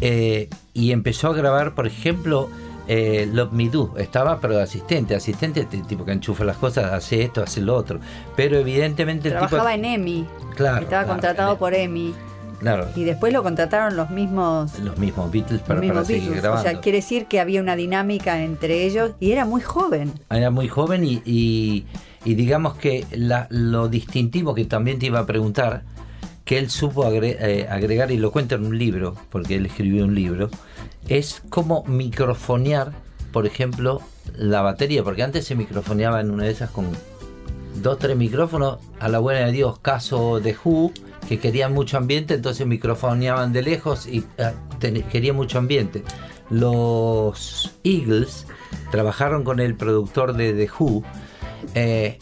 [0.00, 2.50] Eh, y empezó a grabar, por ejemplo,
[2.88, 3.94] eh, Love Me Do.
[3.96, 5.14] Estaba, pero asistente.
[5.14, 7.98] Asistente, tipo que enchufa las cosas, hace esto, hace lo otro.
[8.36, 9.84] Pero evidentemente el Trabajaba tipo.
[9.86, 10.26] en EMI.
[10.56, 12.14] Claro, Estaba claro, contratado en- por EMI.
[12.60, 16.38] Claro, Y después lo contrataron los mismos, los mismos Beatles para, mismos para seguir Beatles.
[16.38, 16.70] O grabando.
[16.70, 20.12] sea, quiere decir que había una dinámica entre ellos y era muy joven.
[20.30, 21.84] Era muy joven y, y-
[22.24, 25.82] y digamos que la- lo distintivo que también te iba a preguntar,
[26.44, 30.14] que él supo eh, agregar, y lo cuenta en un libro, porque él escribió un
[30.14, 30.50] libro,
[31.08, 32.92] es cómo microfonear,
[33.32, 34.02] por ejemplo,
[34.36, 36.86] la batería, porque antes se microfoneaba en una de esas con
[37.82, 40.92] dos, tres micrófonos, a la buena de Dios, caso de Who,
[41.28, 44.52] que querían mucho ambiente, entonces microfoneaban de lejos y ah,
[45.10, 46.02] querían mucho ambiente.
[46.50, 48.46] Los Eagles
[48.90, 51.02] trabajaron con el productor de The Who
[51.74, 52.18] eh,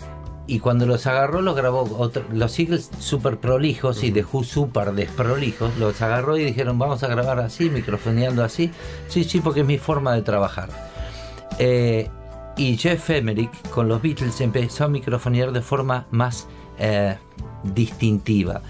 [0.47, 4.93] y cuando los agarró los grabó otro- los Eagles super prolijos y The Who super
[4.93, 8.71] desprolijos, los agarró y dijeron vamos a grabar así, microfoneando así.
[9.09, 10.69] Sí, sí, porque es mi forma de trabajar.
[11.59, 12.09] Eh,
[12.57, 17.17] y Jeff Emerick con los Beatles empezó a microfonear de forma más eh,
[17.63, 18.61] distintiva.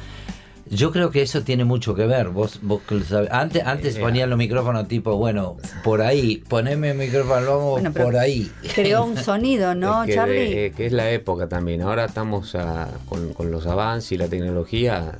[0.74, 2.30] Yo creo que eso tiene mucho que ver.
[2.30, 2.80] Vos, vos.
[3.30, 8.16] Antes, antes ponían los micrófonos tipo, bueno, por ahí, poneme el micrófono vamos Bueno, por
[8.16, 8.50] ahí.
[8.74, 10.54] Creó un sonido, ¿no, es que, Charlie?
[10.54, 11.82] de- que es la época también.
[11.82, 12.56] Ahora estamos
[13.08, 15.18] con, con los avances y la tecnología.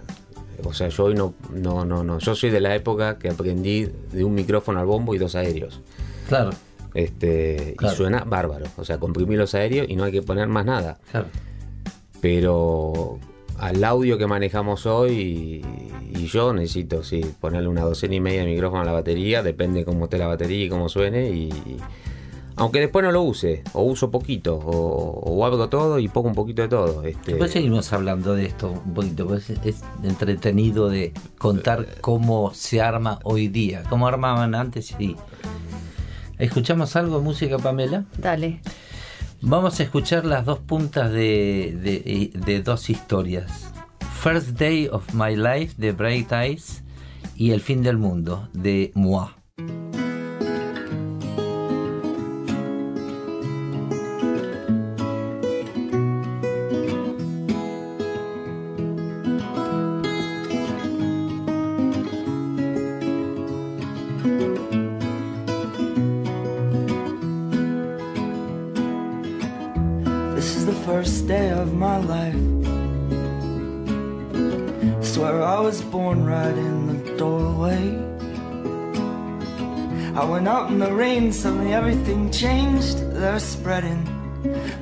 [0.65, 2.19] O sea, yo hoy no, no, no, no.
[2.19, 5.81] Yo soy de la época que aprendí de un micrófono al bombo y dos aéreos.
[6.29, 6.51] Claro,
[6.95, 7.93] Este, Claro.
[7.95, 8.67] Y suena bárbaro.
[8.79, 10.99] O sea, comprimir los aéreos y no hay que poner más nada.
[11.11, 11.27] claro.
[12.21, 13.19] Pero
[13.63, 15.63] al audio que manejamos hoy
[16.13, 19.43] y, y yo necesito sí, ponerle una docena y media de micrófono a la batería,
[19.43, 21.31] depende cómo esté la batería y cómo suene.
[21.31, 21.77] Y, y-
[22.57, 26.35] aunque después no lo use, o uso poquito, o, o abro todo y pongo un
[26.35, 27.03] poquito de todo.
[27.03, 32.53] Este, Después seguimos hablando de esto un poquito, pues es, es entretenido de contar cómo
[32.53, 35.17] se arma hoy día, cómo armaban antes y...
[36.39, 38.05] ¿Escuchamos algo de música, Pamela?
[38.19, 38.61] Dale.
[39.43, 43.73] Vamos a escuchar las dos puntas de, de- dos historias.
[44.23, 46.83] First Day of My Life de Bright Eyes
[47.37, 49.27] y El fin del mundo de Moi.
[81.33, 82.99] Suddenly everything changed.
[83.13, 84.07] They're spreading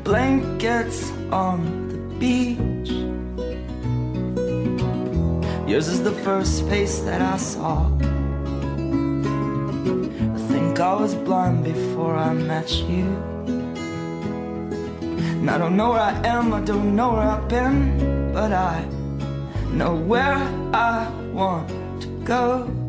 [0.02, 2.90] blankets on the beach.
[5.68, 7.86] Yours is the first face that I saw.
[10.34, 13.06] I think I was blind before I met you.
[15.40, 18.84] And I don't know where I am, I don't know where I've been, but I
[19.72, 20.36] know where
[20.74, 21.68] I want
[22.02, 22.79] to go.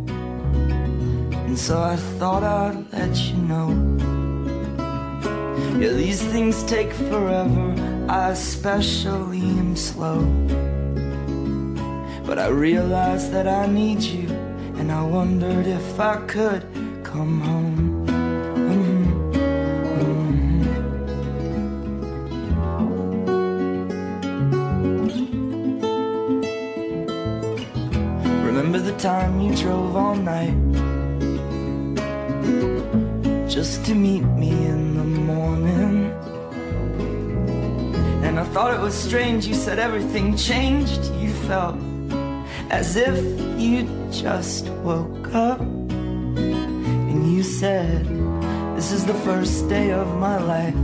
[1.51, 3.67] And so I thought I'd let you know.
[5.81, 7.75] Yeah, these things take forever,
[8.07, 10.21] I especially am slow.
[12.25, 14.29] But I realized that I need you,
[14.79, 16.63] and I wondered if I could
[17.03, 18.05] come home.
[18.71, 19.11] Mhm,
[19.99, 20.31] mhm.
[28.45, 30.70] Remember the time you drove all night
[33.51, 36.09] just to meet me in the morning?
[38.23, 41.03] And I thought it was strange, you said everything changed.
[41.15, 41.75] You felt
[42.69, 43.19] as if
[43.59, 45.59] you just woke up.
[45.59, 48.05] And you said,
[48.77, 50.75] This is the first day of my life.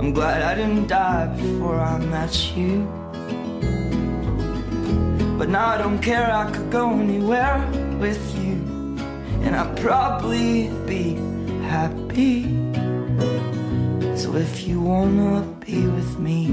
[0.00, 2.88] I'm glad I didn't die before I met you.
[5.36, 7.58] But now I don't care, I could go anywhere
[8.00, 8.45] with you.
[9.46, 11.14] And I'd probably be
[11.68, 12.42] happy.
[14.16, 16.50] So if you wanna be with me,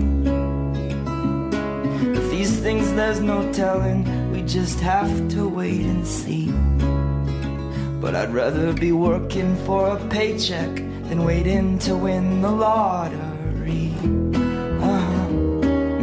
[2.20, 6.52] if these things there's no telling, we just have to wait and see.
[8.00, 10.76] But I'd rather be working for a paycheck
[11.10, 13.92] than waiting to win the lottery.
[14.92, 15.28] Uh-huh.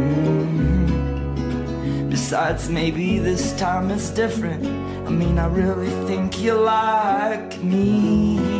[0.01, 2.09] Mhm.
[2.09, 4.65] Besides, maybe this time it's different.
[5.11, 8.50] I mean, I really think you like me.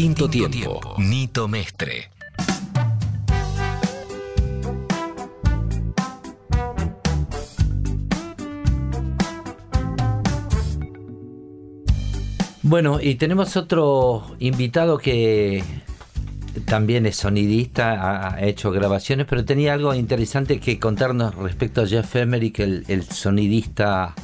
[0.00, 0.80] Distinto tiempo.
[0.96, 2.08] Nito Mestre.
[12.62, 15.62] Bueno, y tenemos otro invitado que
[16.64, 21.86] también es sonidista, ha ha hecho grabaciones, pero tenía algo interesante que contarnos respecto a
[21.86, 24.14] Jeff Emerick, el, el sonidista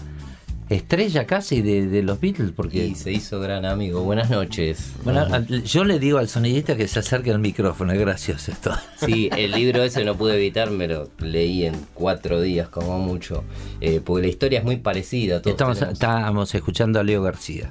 [0.68, 4.02] estrella casi de, de los Beatles, porque Y se hizo gran amigo.
[4.02, 4.92] Buenas noches.
[5.04, 5.26] bueno,
[5.64, 8.72] yo le digo al sonidista que se acerque al micrófono, es gracioso esto.
[9.04, 13.44] Sí, el libro ese no pude evitar, me lo leí en cuatro días como mucho.
[13.80, 15.40] eh, porque la historia es muy parecida.
[15.40, 17.70] todos Estamos, tenemos- estábamos escuchando a Leo García.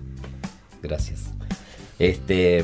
[0.81, 1.23] Gracias.
[1.99, 2.63] Este,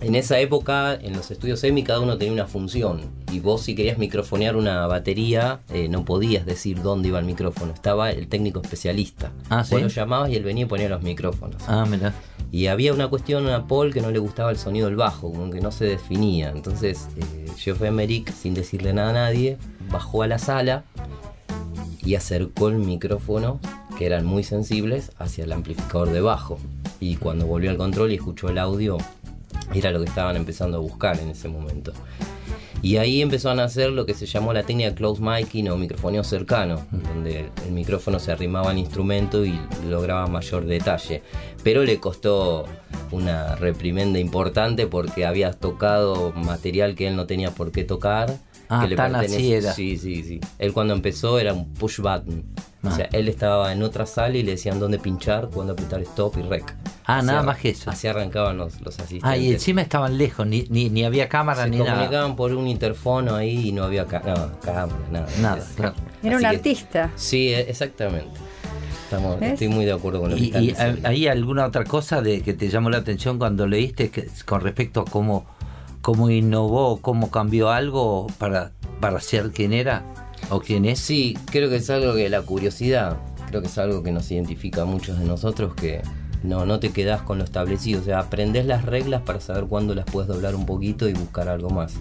[0.00, 3.00] en esa época, en los estudios EMI, cada uno tenía una función.
[3.32, 7.72] Y vos, si querías microfonear una batería, eh, no podías decir dónde iba el micrófono.
[7.72, 9.32] Estaba el técnico especialista.
[9.48, 9.80] Ah, Vos ¿sí?
[9.80, 11.62] lo llamabas y él venía y ponía los micrófonos.
[11.66, 12.14] Ah, mira.
[12.52, 15.50] Y había una cuestión a Paul que no le gustaba el sonido del bajo, como
[15.50, 16.50] que no se definía.
[16.50, 19.56] Entonces, eh, Geoff Emerick, sin decirle nada a nadie,
[19.90, 20.84] bajó a la sala
[22.04, 23.58] y acercó el micrófono,
[23.98, 26.58] que eran muy sensibles, hacia el amplificador de bajo.
[27.00, 28.98] Y cuando volvió al control y escuchó el audio,
[29.74, 31.92] era lo que estaban empezando a buscar en ese momento.
[32.82, 36.22] Y ahí empezó a nacer lo que se llamó la técnica close miking o microfonio
[36.22, 39.58] cercano, donde el micrófono se arrimaba al instrumento y
[39.88, 41.22] lograba mayor detalle.
[41.64, 42.66] Pero le costó
[43.10, 48.36] una reprimenda importante porque había tocado material que él no tenía por qué tocar.
[48.68, 49.72] Ah, que le tan así era.
[49.72, 50.40] Sí, sí, sí.
[50.58, 52.44] Él cuando empezó era un push button.
[52.88, 56.36] O sea, él estaba en otra sala y le decían dónde pinchar, cuándo apretar stop
[56.38, 56.74] y rec.
[57.04, 57.90] Ah, Así nada más que eso.
[57.90, 59.28] Así arrancaban los, los asistentes.
[59.30, 61.92] Ah, y encima estaban lejos, ni, ni, ni había cámara se ni nada.
[61.94, 64.08] comunicaban por un interfono ahí y no había no,
[64.60, 65.26] cámara, nada.
[65.40, 65.94] Nada, Es- claro.
[66.22, 67.10] Era un que- artista.
[67.16, 68.30] Sí, e- exactamente.
[69.04, 70.74] Estamos, estoy muy de acuerdo con lo que ¿Y, y
[71.04, 75.02] hay alguna otra cosa de que te llamó la atención cuando leíste que- con respecto
[75.02, 75.46] a cómo,
[76.02, 80.02] cómo innovó, cómo cambió algo para, para ser quien era
[80.50, 80.98] o quién es?
[80.98, 83.18] Sí, creo que es algo que la curiosidad,
[83.48, 86.02] creo que es algo que nos identifica a muchos de nosotros que
[86.42, 89.94] no, no te quedás con lo establecido, o sea, aprendés las reglas para saber cuándo
[89.94, 91.94] las puedes doblar un poquito y buscar algo más.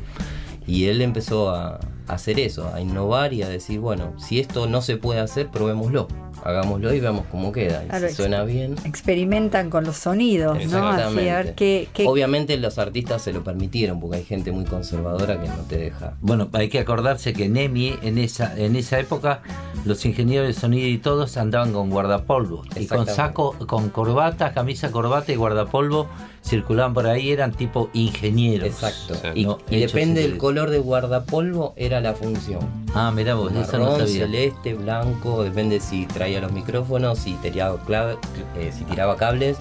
[0.67, 4.81] Y él empezó a hacer eso, a innovar y a decir, bueno, si esto no
[4.81, 6.07] se puede hacer, probémoslo,
[6.45, 7.83] hagámoslo y veamos cómo queda.
[7.83, 8.75] Y Claro, si suena bien.
[8.85, 10.87] Experimentan con los sonidos, ¿no?
[10.87, 14.63] Así, a ver qué, qué- Obviamente los artistas se lo permitieron porque hay gente muy
[14.65, 16.13] conservadora que no te deja.
[16.21, 19.41] Bueno, hay que acordarse que Nemi en esa en esa época
[19.85, 24.91] los ingenieros de sonido y todos andaban con guardapolvo y con saco, con corbata, camisa,
[24.91, 26.07] corbata y guardapolvo
[26.45, 28.67] circulaban por ahí, eran tipo ingenieros.
[28.67, 29.15] Exacto.
[29.15, 29.27] Sí.
[29.33, 32.59] Y, No, depende del color de guardapolvo, era la función.
[32.93, 34.25] Ah, mirá vos, eso no Marrón, sabía.
[34.25, 38.17] celeste, blanco, depende si traía los micrófonos, si tiraba, clave-
[38.57, 39.57] eh, si tiraba cables,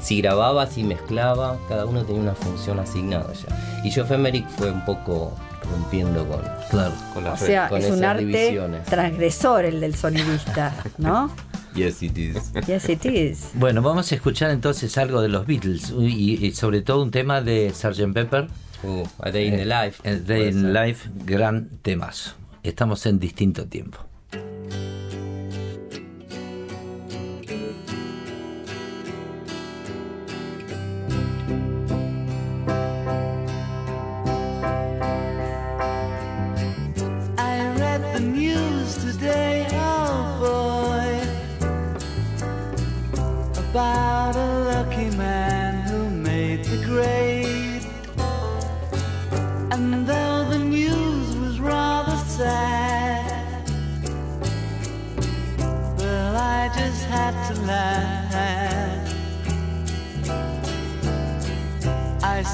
[0.00, 3.80] si grababa, si mezclaba, cada uno tenía una función asignada ya.
[3.82, 5.32] Y Geoff Emerick fue un poco
[5.72, 6.40] rompiendo con...
[6.70, 6.92] Claro.
[7.14, 7.46] Con la o fe.
[7.46, 8.84] sea, con es un esas arte divisiones.
[8.84, 11.30] transgresor el del sonidista, ¿no?
[11.76, 12.52] Yes, it is.
[12.66, 13.50] Yes, it is.
[13.54, 17.40] Bueno, vamos a escuchar entonces algo de los Beatles y, y sobre todo un tema
[17.42, 18.12] de Sgt.
[18.14, 18.48] Pepper,
[18.82, 20.00] Uh, a Day in the Life.
[20.04, 20.86] el Day in ser.
[20.86, 22.32] Life, gran temazo.
[22.62, 23.98] Estamos en distinto tiempo.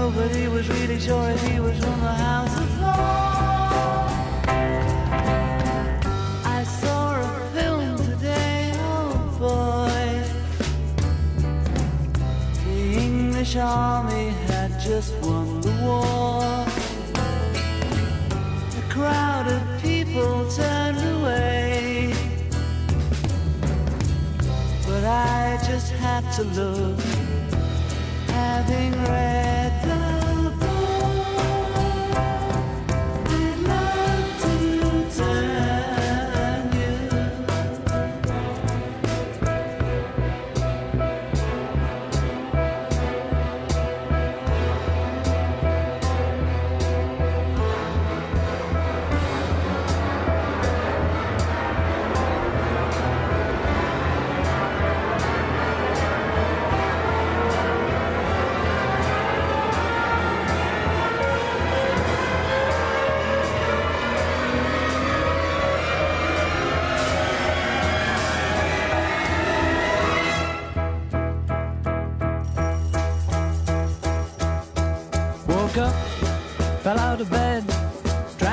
[0.00, 4.12] Nobody was really sure if he was from the House of Lords.
[6.58, 9.10] I saw a film today, oh
[9.44, 10.04] boy.
[12.64, 16.44] The English army had just won the war.
[18.80, 22.12] A crowd of people turned away.
[24.86, 27.00] But I just had to look,
[28.28, 29.65] having read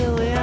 [0.00, 0.37] It takes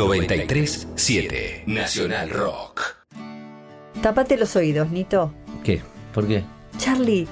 [0.00, 2.80] 937 Nacional Rock.
[4.00, 5.30] Tapate los oídos, Nito.
[5.62, 5.82] ¿Qué?
[6.14, 6.42] ¿Por qué?
[6.78, 7.28] Charlie,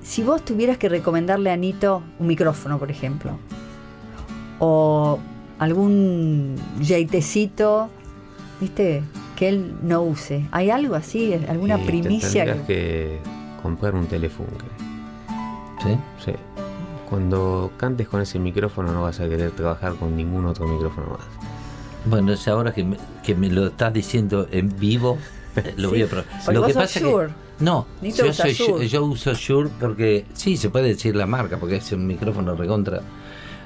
[0.00, 3.36] si vos tuvieras que recomendarle a Nito un micrófono, por ejemplo,
[4.60, 5.18] o
[5.58, 7.90] algún jeitecito,
[8.60, 9.02] ¿viste?
[9.34, 10.46] Que él no use.
[10.52, 11.34] ¿Hay algo así?
[11.48, 12.44] ¿Alguna primicia?
[12.44, 12.74] Tendrías que...
[12.74, 13.18] que
[13.60, 14.66] comprar un telefunke.
[15.82, 15.98] ¿Sí?
[16.24, 16.32] Sí.
[17.10, 21.43] Cuando cantes con ese micrófono no vas a querer trabajar con ningún otro micrófono más.
[22.06, 25.18] Bueno, es ahora que me, que me lo estás diciendo en vivo,
[25.56, 26.26] eh, lo Sí, voy a probar.
[26.52, 27.28] Lo vos que pasa que Shure.
[27.60, 28.88] no, yo, soy, Shure.
[28.88, 33.00] yo uso Shure porque sí se puede decir la marca porque es un micrófono recontra.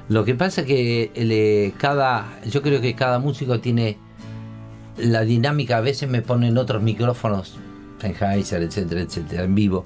[0.07, 3.97] Lo que pasa que le- cada, yo creo que cada músico tiene
[4.97, 5.77] la dinámica.
[5.77, 7.57] A veces me ponen otros micrófonos,
[8.01, 9.85] Sennheiser, etcétera, etcétera, en vivo.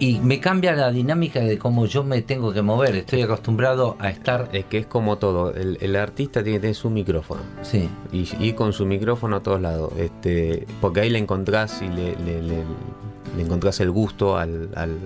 [0.00, 2.94] Y me cambia la dinámica de cómo yo me tengo que mover.
[2.94, 4.48] Estoy acostumbrado a estar.
[4.52, 5.52] Es que es como todo.
[5.52, 7.40] El, el artista tiene que tener su micrófono.
[7.62, 7.88] Sí.
[8.12, 9.92] Y, y con su micrófono a todos lados.
[9.98, 12.64] Este, porque ahí le encontrás y le, le- le-
[13.36, 14.96] le encontrás el gusto al, al,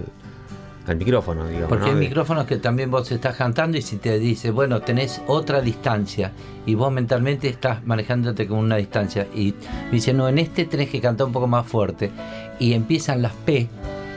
[0.87, 1.69] al micrófono, digamos.
[1.71, 1.93] Porque ¿no?
[1.93, 6.33] hay micrófonos que también vos estás cantando y si te dice, bueno, tenés otra distancia
[6.67, 9.55] y vos mentalmente estás manejándote con una distancia y
[9.91, 12.11] dice, no, en este tenés que cantar un poco más fuerte
[12.59, 13.69] y empiezan las P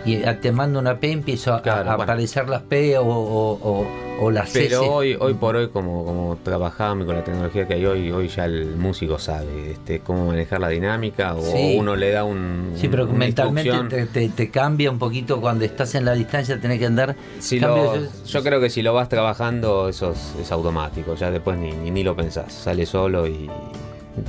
[0.05, 2.03] y ah, te mando una P, empiezo a, Claro, a bueno.
[2.03, 4.67] aparecer las P o, o, o- o las C.
[4.69, 8.11] Pero hoy, hoy por hoy, como, como trabajamos y con la tecnología que hay hoy,
[8.11, 11.75] hoy ya el músico sabe este, cómo manejar la dinámica o Sí.
[11.77, 12.71] uno le da un.
[12.77, 16.57] Sí, pero una mentalmente te, te- te cambia un poquito cuando estás en la distancia,
[16.61, 17.13] tenés que andar...
[17.39, 21.15] Si lo- yo- yo creo que si lo vas trabajando, eso es, es automático.
[21.15, 23.49] Ya después ni, ni, ni lo pensás, sale solo y.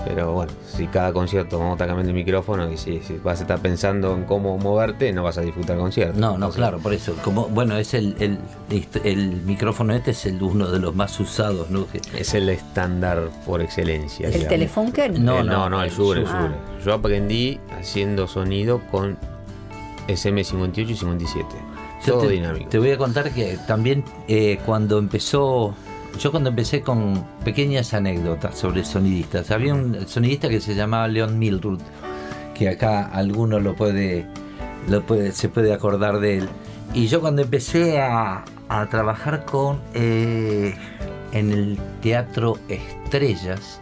[0.04, 3.38] Pero bueno, si cada concierto vamos a estar cambiando el micrófono y si, si vas
[3.38, 6.18] a estar pensando en cómo moverte, no vas a disfrutar el concierto.
[6.18, 7.14] No, no, claro, por eso.
[7.22, 8.38] Como, bueno, es el, el,
[9.04, 11.86] el micrófono este es el uno de los más usados, ¿no?
[12.16, 14.26] Es el estándar por excelencia.
[14.26, 14.48] ¿El digamos.
[14.50, 15.24] Telefunken?
[15.24, 16.38] No, Eh, no, no, el Shure, el Shure.
[16.40, 16.54] Shure.
[16.84, 19.16] Yo aprendí haciendo sonido con
[20.08, 21.48] SM58 y 57.
[22.04, 22.68] Yo Todo te, dinámico.
[22.70, 25.74] Te voy a contar que también eh, cuando empezó,
[26.18, 31.38] yo cuando empecé con pequeñas anécdotas sobre sonidistas, había un sonidista que se llamaba Leon
[31.38, 31.80] Milrud,
[32.54, 34.26] que acá alguno lo puede,
[34.88, 36.48] lo puede, se puede acordar de él.
[36.94, 40.74] Y yo cuando empecé a, a trabajar con eh,
[41.32, 43.80] en el teatro Estrellas,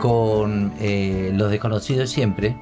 [0.00, 2.56] con eh, los desconocidos siempre.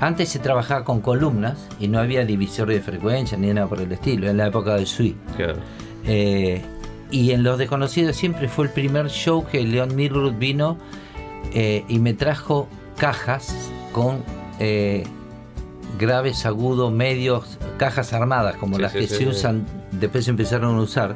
[0.00, 3.90] Antes se trabajaba con columnas y no había divisor de frecuencia ni nada por el
[3.92, 5.16] estilo, en la época del Sui.
[5.36, 5.56] Claro.
[6.04, 6.60] Eh,
[7.14, 10.78] y en Los Desconocidos siempre fue el primer show que Leon Milrud vino
[11.52, 13.54] eh, y me trajo cajas
[13.92, 14.24] con
[14.58, 15.04] eh,
[15.96, 20.32] graves, agudos, medios, cajas armadas, como Sí, las sí, que sí, se usan, después se
[20.32, 21.14] empezaron a usar.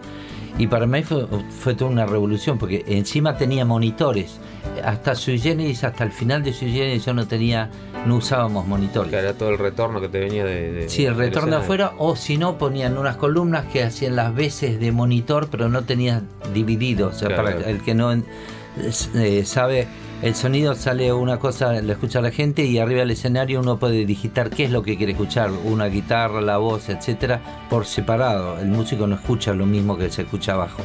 [0.59, 1.27] Y para mí fue,
[1.61, 4.39] fue toda una revolución, porque encima tenía monitores.
[4.85, 7.71] Hasta Sui Generis, hasta el final de Sui Generis yo no tenía,
[8.07, 9.11] no usábamos monitores.
[9.11, 10.73] Que era todo el retorno que te venía de.
[10.73, 14.35] de- Sí, el retorno de afuera, o si no, ponían unas columnas que hacían las
[14.35, 17.09] veces de monitor, pero no tenías dividido.
[17.09, 17.45] O sea, Claro.
[17.45, 19.87] para el que no eh, sabe,
[20.23, 24.05] el sonido sale una cosa, lo escucha la gente, y arriba del escenario uno puede
[24.05, 27.41] digitar qué es lo que quiere escuchar, una guitarra, la voz, etcétera,
[27.71, 28.59] por separado.
[28.59, 30.83] El músico no escucha lo mismo que se escucha abajo.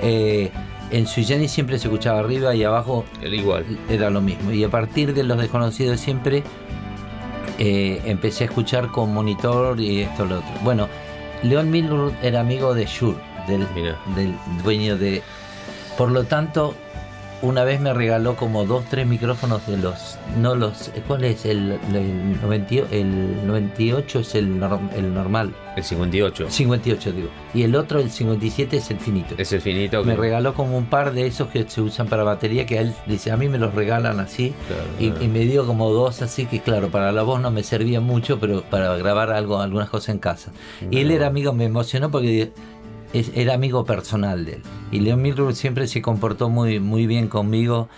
[0.00, 0.50] Eh,
[0.90, 3.64] en Generis siempre se escuchaba arriba y abajo El igual.
[3.88, 4.52] era lo mismo.
[4.52, 6.42] Y a partir de los desconocidos siempre
[7.58, 10.50] eh, empecé a escuchar con monitor y esto lo otro.
[10.62, 10.88] Bueno,
[11.42, 13.66] Leon Milrud era amigo de Shure, del,
[14.14, 15.22] del dueño de.
[15.96, 16.74] Por lo tanto,
[17.42, 21.44] una vez me regaló como dos, tres micrófonos de los, no los, ¿cuál es?
[21.44, 26.46] El, el, 90 el 98 es el, norm- el normal, El 58.
[26.50, 29.34] 58 digo, y el otro, el 57 es el finito.
[29.38, 30.08] Es el finito que.
[30.08, 32.94] Me regaló como un par de esos que se usan para batería, que a él
[33.06, 35.24] dice, a mí me los regalan así, Claro, y, claro.
[35.24, 38.40] y me dio como dos, así que claro, para la voz no me servía mucho,
[38.40, 40.52] pero para grabar algo, algunas cosas en casa.
[40.90, 42.52] Y él era amigo, me emocionó porque
[43.12, 44.62] es- era amigo personal de él.
[44.92, 47.88] Y Leon Milrow siempre se comportó muy, muy bien conmigo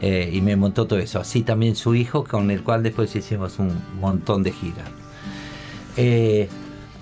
[0.00, 1.18] eh, y me montó todo eso.
[1.20, 4.88] Así también su hijo, con el cual después hicimos un montón de giras.
[5.96, 6.48] Eh,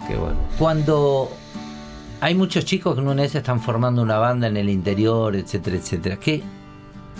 [0.09, 0.37] Qué bueno.
[0.59, 1.31] cuando
[2.21, 5.77] hay muchos chicos que en una vez están formando una banda en el interior, etcétera,
[5.77, 6.43] etcétera, ¿qué?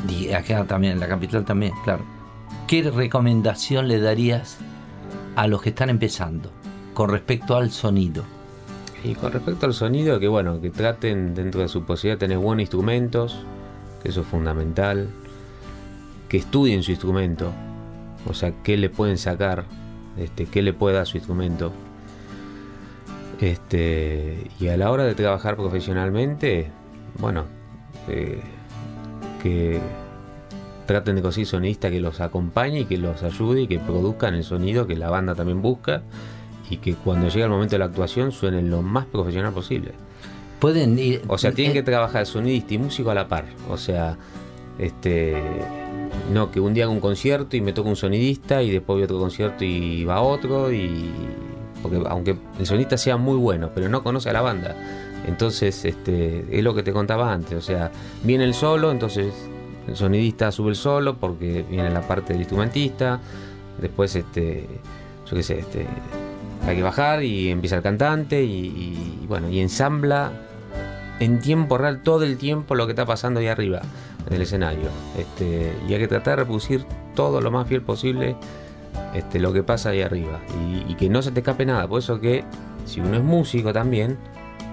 [0.09, 2.05] Y acá también, en la capital también, claro.
[2.67, 4.57] ¿Qué recomendación le darías
[5.37, 6.51] a los que están empezando
[6.95, 8.25] con respecto al sonido?
[9.05, 12.63] Y con respecto al sonido, que bueno, que traten dentro de su posibilidad tener buenos
[12.63, 13.45] instrumentos,
[14.03, 15.09] que eso es fundamental.
[16.29, 17.53] Que estudien su instrumento,
[18.29, 19.65] o sea, qué le pueden sacar,
[20.19, 21.73] este, qué le puede dar su instrumento.
[23.41, 26.71] Este, y a la hora de trabajar profesionalmente,
[27.19, 27.45] bueno,
[28.09, 28.41] eh,
[29.41, 29.79] que
[30.87, 34.45] traten de conseguir sonista que los acompañe y que los ayude y que produzcan el
[34.45, 36.03] sonido que la banda también busca
[36.71, 39.93] y que cuando llegue el momento de la actuación suenen lo más profesional posible.
[40.59, 41.23] Pueden ir.
[41.29, 43.45] O sea, tienen eh, que trabajar sonidista y músico a la par.
[43.69, 44.17] O sea,
[44.79, 45.43] este
[46.33, 49.03] no que un día haga un concierto y me toca un sonidista y después voy
[49.03, 51.11] a otro concierto y va otro y
[51.83, 54.75] porque aunque el sonidista sea muy bueno, pero no conoce a la banda.
[55.27, 57.91] Entonces, este es lo que te contaba antes, o sea,
[58.23, 59.35] viene el solo, entonces
[59.87, 63.21] el sonidista sube el solo porque viene la parte del instrumentista,
[63.81, 64.67] después este
[65.29, 65.87] yo qué sé, este
[66.67, 70.33] hay que bajar y empieza el cantante y, bueno, y ensambla
[71.21, 73.81] en tiempo real todo el tiempo lo que está pasando ahí arriba
[74.29, 74.89] en el escenario.
[75.19, 78.37] Este, y hay que tratar de reproducir todo lo más fiel posible
[79.15, 80.41] este, lo que pasa ahí arriba.
[80.61, 81.87] Y, y que no se te escape nada.
[81.87, 82.45] Por eso que
[82.85, 84.19] si uno es músico también,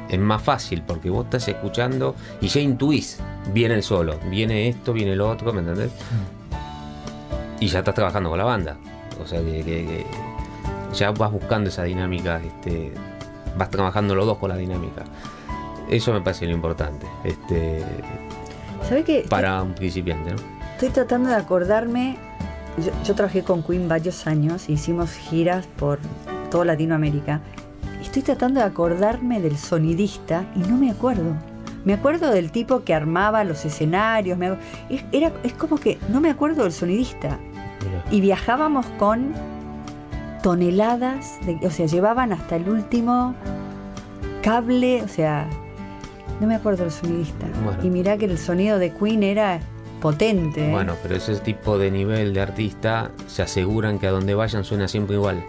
[0.10, 3.20] es más fácil, porque vos estás escuchando y ya intuís,
[3.54, 5.92] viene el solo, viene esto, viene lo otro, ¿me entendés?
[7.60, 8.78] Y ya estás trabajando con la banda.
[9.24, 10.06] O sea que, que- que
[10.94, 12.92] ya vas buscando esa dinámica, este,
[13.58, 15.04] vas trabajando los dos con la dinámica.
[15.90, 17.06] Eso me parece lo importante.
[17.24, 17.84] Este,
[19.30, 20.38] para un principiante, ¿no?
[20.74, 22.18] Estoy tratando de acordarme.
[22.78, 26.00] Yo, yo trabajé con Queen varios años, hicimos giras por
[26.50, 27.42] toda Latinoamérica.
[28.02, 31.36] Estoy tratando de acordarme del sonidista y no me acuerdo.
[31.86, 34.38] Me acuerdo del tipo que armaba los escenarios.
[34.38, 34.58] me
[34.90, 37.40] es, era, es como que no me acuerdo del sonidista.
[37.84, 38.04] Mira.
[38.10, 39.34] Y viajábamos con
[40.44, 43.34] toneladas, de, o sea, llevaban hasta el último
[44.44, 45.48] cable, o sea,
[46.40, 47.48] no me acuerdo del sonidista.
[47.64, 47.80] Bueno.
[47.82, 49.62] Y mirá que el sonido de Queen era
[50.02, 50.68] potente.
[50.68, 50.72] ¿eh?
[50.72, 54.88] Bueno, pero ese tipo de nivel de artista se aseguran que a donde vayan suena
[54.88, 55.44] siempre igual.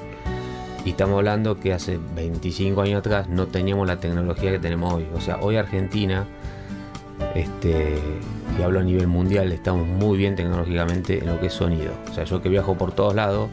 [0.84, 5.07] Y estamos hablando que hace 25 años atrás no teníamos la tecnología que tenemos hoy.
[5.14, 6.26] O sea, hoy Argentina,
[7.34, 7.99] este,
[8.59, 11.92] y hablo a nivel mundial, estamos muy bien tecnológicamente en lo que es sonido.
[12.09, 13.49] O sea, yo que viajo por todos lados,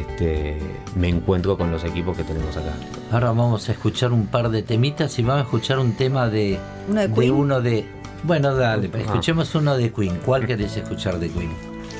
[0.00, 0.58] este,
[0.94, 2.72] me encuentro con los equipos que tenemos acá.
[3.12, 6.58] Ahora vamos a escuchar un par de temitas y vamos a escuchar un tema de,
[6.88, 7.32] ¿Uno de Queen?
[7.32, 7.86] uno de.
[8.22, 8.98] Bueno, dale, Ah.
[8.98, 10.18] escuchemos uno de Queen.
[10.24, 11.50] ¿Cuál querés escuchar de Queen?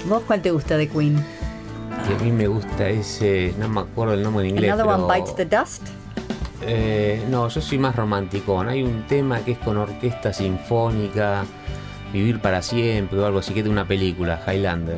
[0.09, 1.25] ¿Vos cuál te gusta de Queen?
[2.09, 4.73] Y a mí me gusta ese, no me acuerdo el nombre en inglés.
[4.73, 5.83] Another pero- One Bites the Dust.
[6.63, 8.61] Eh, no, yo soy más romántico.
[8.61, 11.45] Hay un tema que es con orquesta sinfónica,
[12.13, 14.97] Vivir para siempre o algo así, que es de una película, Highlander.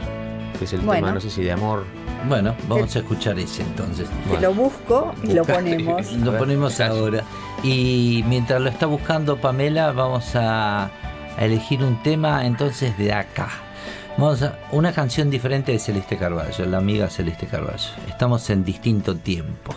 [0.58, 1.06] Que es el Bueno.
[1.06, 1.84] tema, no sé si de amor.
[2.26, 4.08] Bueno, vamos a escuchar ese entonces.
[4.40, 6.12] Lo busco y lo ponemos.
[6.16, 7.22] Lo ponemos ahora.
[7.62, 13.48] Y mientras lo está buscando Pamela, vamos a, a elegir un tema entonces de acá.
[14.16, 17.90] Vamos a una canción diferente de Celeste Carballo, la amiga Celeste Carballo.
[18.08, 19.74] Estamos en distinto tiempo.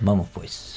[0.00, 0.76] Vamos pues.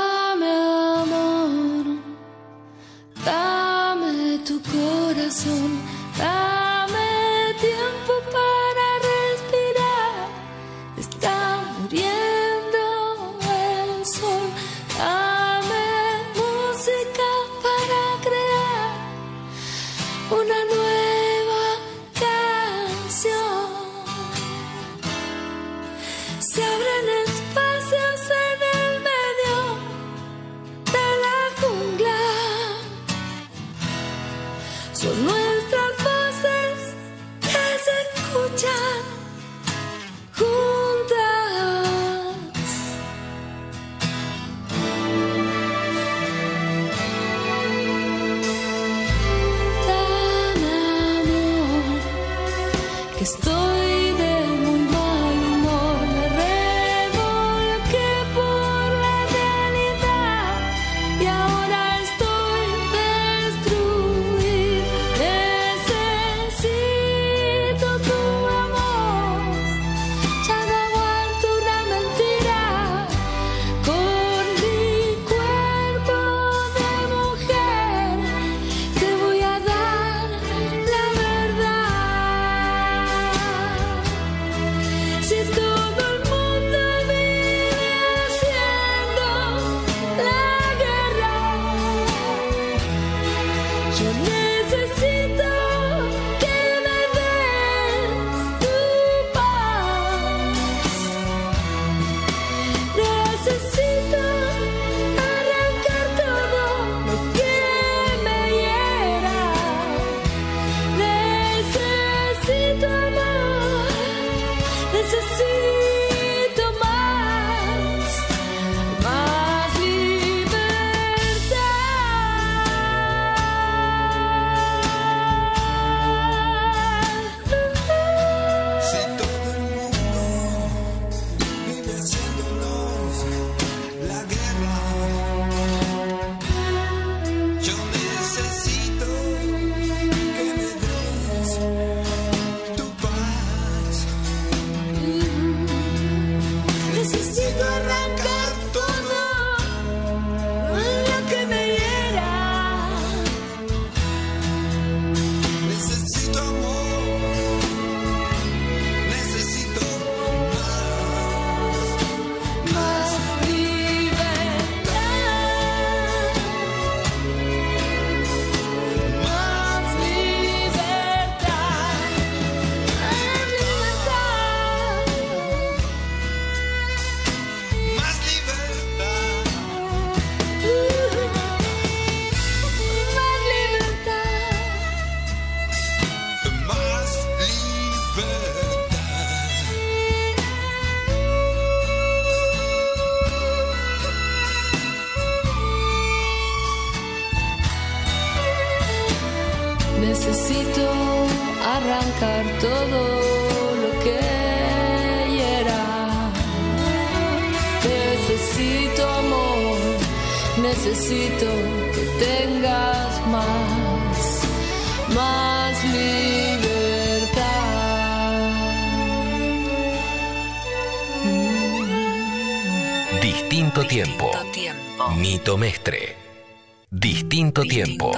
[226.93, 228.11] Distinto tiempo.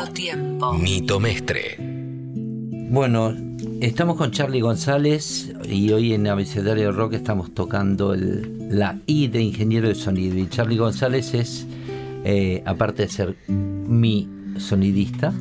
[0.82, 1.78] Nito Mestre.
[2.90, 3.32] Bueno,
[3.82, 9.44] estamos con Charlie González y hoy en Abecedario Rock estamos tocando el- la I de
[9.44, 10.40] ingeniero de sonido.
[10.40, 11.68] Y Charlie González es,
[12.24, 14.28] eh, aparte de ser mi
[14.58, 15.32] sonidista,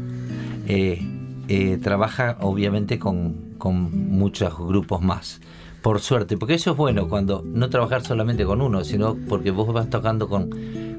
[0.68, 1.00] eh,
[1.48, 5.40] eh, trabaja obviamente con, con muchos grupos más.
[5.80, 9.72] Por suerte, porque eso es bueno cuando no trabajar solamente con uno, sino porque vos
[9.72, 10.50] vas tocando con,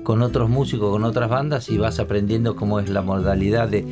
[0.04, 3.86] con otros músicos, con otras bandas y vas aprendiendo cómo es la modalidad de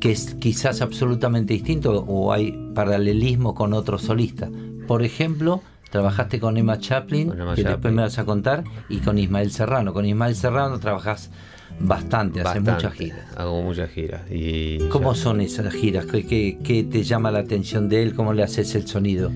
[0.00, 4.50] que es quizás absolutamente distinto o hay paralelismo con otros solistas.
[4.88, 8.98] Por ejemplo, trabajaste con Emma Chaplin, Con Emma que después me vas a contar, y
[8.98, 9.92] con Ismael Serrano.
[9.92, 11.30] Con Ismael Serrano trabajas
[11.78, 12.72] bastante, haces Bastante.
[12.72, 13.20] muchas giras.
[13.36, 14.22] Hago muchas giras.
[14.30, 16.06] Y ¿Cómo ya- son esas giras?
[16.06, 18.14] ¿Qué, qué, qué te llama la atención de él?
[18.14, 19.30] ¿Cómo le haces el sonido?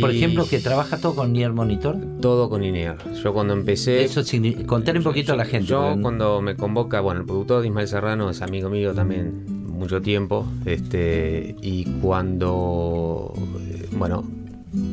[0.00, 1.96] Por ejemplo, que trabaja todo con Nier Monitor.
[2.20, 2.98] Todo con INEAR.
[3.22, 4.04] Yo cuando empecé.
[4.04, 5.66] Eso significa, contar un poquito a la gente.
[5.66, 10.00] Yo cuando me convoca, bueno, el productor de Ismael Serrano es amigo mío también mucho
[10.00, 10.46] tiempo.
[10.64, 14.24] Este, y cuando eh, bueno,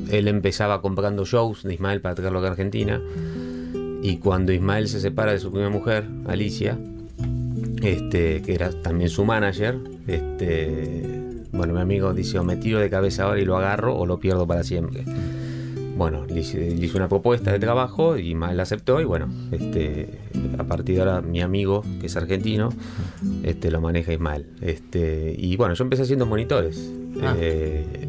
[0.10, 3.02] él empezaba comprando shows de Ismael para traerlo acá a Argentina.
[4.04, 6.78] Y cuando Ismael se separa de su primera mujer, Alicia,
[7.84, 12.90] este, que era también su manager, este, bueno, mi amigo dice, o me tiro de
[12.90, 15.04] cabeza ahora y lo agarro o lo pierdo para siempre.
[15.98, 20.20] Bueno, le hice, le hice una propuesta de trabajo y la aceptó y bueno, este,
[20.58, 22.70] a partir de ahora mi amigo, que es argentino,
[23.44, 24.48] este, lo maneja Ismael.
[24.62, 26.92] Este, y bueno, yo empecé haciendo monitores.
[27.22, 27.36] Ah.
[27.38, 28.08] eh,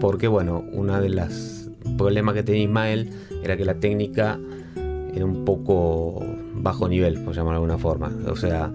[0.00, 3.10] porque bueno, una de las problemas que tenía Ismael
[3.42, 4.38] era que la técnica
[5.14, 6.24] era un poco
[6.54, 8.12] bajo nivel, por llamarlo de alguna forma.
[8.28, 8.72] O sea,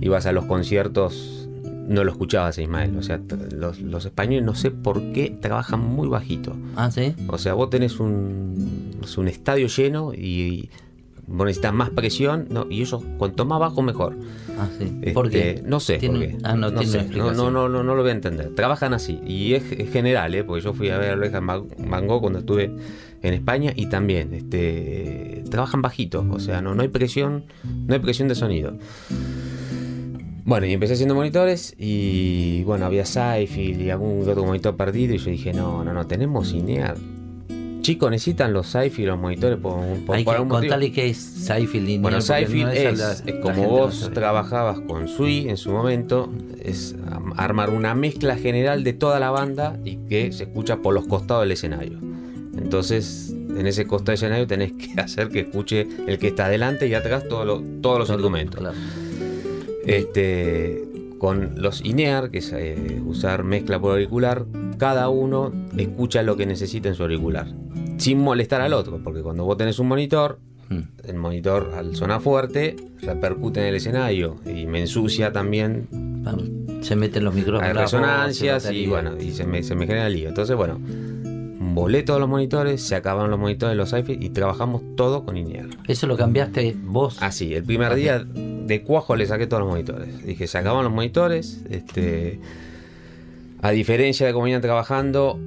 [0.00, 1.43] ibas a los conciertos,
[1.88, 2.96] no lo escuchabas Ismael.
[2.96, 3.20] O sea,
[3.52, 6.56] los, los españoles no sé por qué trabajan muy bajito.
[6.76, 7.14] Ah, sí.
[7.28, 10.70] O sea, vos tenés un, no un estadio lleno y
[11.26, 14.16] vos necesitas más presión, no, y ellos cuanto más bajo mejor.
[14.58, 14.84] Ah, sí.
[15.00, 15.62] Este, ¿Por qué?
[15.66, 16.36] No sé Tiene- por qué.
[16.44, 17.04] Ah, no, tiene sé.
[17.16, 18.54] no, no, no, no, no lo voy a entender.
[18.54, 19.20] Trabajan así.
[19.26, 20.44] Y es, es general, ¿eh?
[20.44, 22.70] porque yo fui a ver a Oreja Van Gogh cuando estuve
[23.22, 26.26] en España y también este, trabajan bajito.
[26.30, 27.44] O sea, no, no hay presión,
[27.86, 28.74] no hay presión de sonido.
[30.46, 35.18] Bueno, y empecé haciendo monitores y bueno, había Saifield y algún otro monitor perdido y
[35.18, 36.96] yo dije, no, no, no, tenemos INEAR.
[37.80, 41.88] Chicos, necesitan los Saifield, los monitores por, por, Hay por que contarle qué es Seinfeld
[41.88, 46.30] y Bueno, no es, la- como vos trabajabas con Sui en su momento,
[46.62, 46.94] es
[47.36, 51.42] armar una mezcla general de toda la banda y que se escucha por los costados
[51.44, 51.98] del escenario.
[52.56, 56.86] Entonces, en ese costado del escenario tenés que hacer que escuche el que está adelante
[56.86, 58.60] y atrás todo lo- todos los Todo, instrumentos.
[58.60, 58.76] claro.
[59.86, 60.84] Este,
[61.18, 64.46] con los INEAR, que es eh, usar mezcla por auricular,
[64.78, 67.46] cada uno escucha lo que necesita en su auricular,
[67.98, 70.38] sin molestar al otro, porque cuando vos tenés un monitor,
[70.70, 70.78] Mm.
[71.08, 75.86] el monitor al sonar fuerte repercute en el escenario y me ensucia también,
[76.80, 77.68] Se meten los micrófonos.
[77.68, 80.30] hay resonancias y bueno, y se me, se me genera lío.
[80.30, 80.80] Entonces, bueno,
[81.72, 85.68] volé todos los monitores, se acabaron los monitores, los iFi y trabajamos todo con INEAR.
[85.86, 87.22] Eso lo cambiaste vos.
[87.22, 90.24] Así, el primer día de cuajo le saqué todos los monitores.
[90.24, 91.62] Dije, se acaban los monitores.
[91.70, 92.40] Este,
[93.62, 95.38] a diferencia de cómo venían trabajando,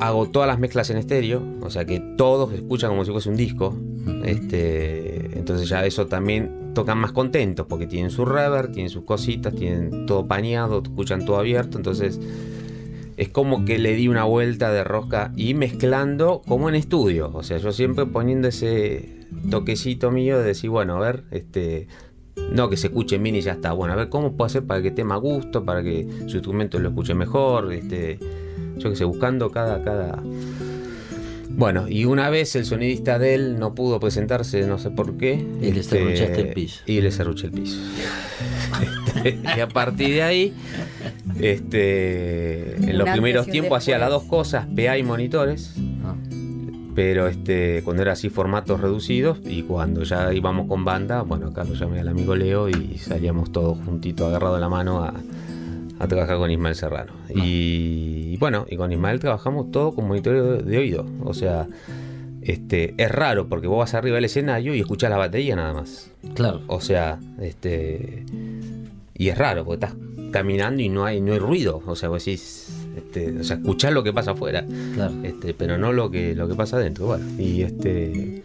[0.00, 1.42] hago todas las mezclas en estéreo.
[1.62, 3.76] O sea que todos escuchan como si fuese un disco.
[4.24, 9.54] Este, entonces ya eso también tocan más contentos porque tienen su reverb, tienen sus cositas,
[9.54, 11.78] tienen todo pañado, escuchan todo abierto.
[11.78, 12.18] Entonces
[13.16, 17.30] es como que le di una vuelta de rosca y mezclando como en estudio.
[17.34, 21.88] O sea, yo siempre poniendo ese toquecito mío de decir, bueno, a ver, este.
[22.50, 23.72] No que se escuche bien y ya está.
[23.72, 26.88] Bueno, a ver cómo puedo hacer para que más gusto, para que su instrumento lo
[26.88, 27.72] escuche mejor.
[27.72, 28.18] Este.
[28.78, 29.82] Yo que sé, buscando cada.
[29.84, 30.22] cada.
[31.50, 35.34] Bueno, y una vez el sonidista de él no pudo presentarse, no sé por qué.
[35.60, 36.82] Y le este, serruchaste el piso.
[36.86, 37.78] Y le serruché el piso.
[39.56, 40.54] Y a partir de ahí,
[41.40, 45.74] este, en los primeros tiempos hacía las dos cosas, PA y monitores,
[46.04, 46.14] Ah.
[46.94, 51.64] pero este, cuando era así formatos reducidos y cuando ya íbamos con banda, bueno, acá
[51.64, 55.14] lo llamé al amigo Leo y salíamos todos juntitos, agarrados de la mano a,
[55.98, 57.12] a trabajar con Ismael Serrano.
[57.34, 61.66] Y, bueno, y con Ismael trabajamos todo con monitores de, de oído, o sea,
[62.42, 66.10] este, es raro porque vos vas arriba del escenario y escuchás la batería nada más.
[66.34, 66.60] Claro.
[66.66, 68.24] O sea, este.
[69.14, 69.98] Y es raro, porque estás
[70.32, 71.82] caminando y no hay, no hay ruido.
[71.86, 72.68] O sea, vos decís.
[72.96, 74.66] Este, o sea, escuchás lo que pasa afuera.
[74.94, 75.14] Claro.
[75.22, 77.06] Este, pero no lo que, lo que pasa adentro.
[77.06, 78.42] Bueno, y este.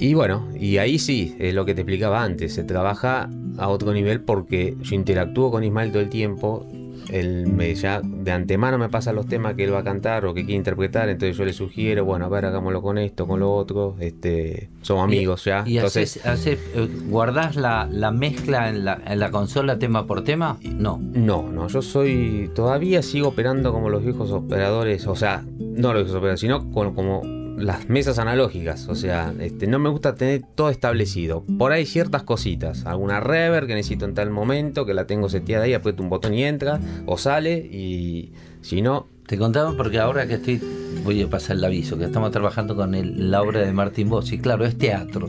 [0.00, 3.28] Y bueno, y ahí sí, es lo que te explicaba antes, se trabaja
[3.58, 6.64] a otro nivel porque yo interactúo con Ismael todo el tiempo,
[7.10, 10.34] él me ya de antemano me pasa los temas que él va a cantar o
[10.34, 13.52] que quiere interpretar, entonces yo le sugiero, bueno, a ver, hagámoslo con esto, con lo
[13.54, 15.64] otro, este, somos amigos ya.
[15.66, 20.06] ¿Y entonces, haces- haces, eh, guardás la, la mezcla en la, en la consola tema
[20.06, 20.58] por tema?
[20.62, 20.98] No.
[21.02, 22.50] No, no, yo soy.
[22.54, 26.94] Todavía sigo operando como los viejos operadores, o sea, no los viejos operadores, sino con-
[26.94, 27.22] como
[27.58, 28.88] las mesas analógicas.
[28.88, 31.44] O sea, este, no me gusta tener todo establecido.
[31.58, 35.64] Por ahí ciertas cositas, alguna reverb que necesito en tal momento, que la tengo seteada
[35.64, 38.32] ahí, aprieto un botón y entra, o sale, y
[38.62, 39.06] si no.
[39.28, 40.58] Te contaba porque ahora que estoy,
[41.04, 44.38] voy a pasar el aviso, que estamos trabajando con el- la obra de Martín Bossi.
[44.38, 45.28] Claro, es teatro.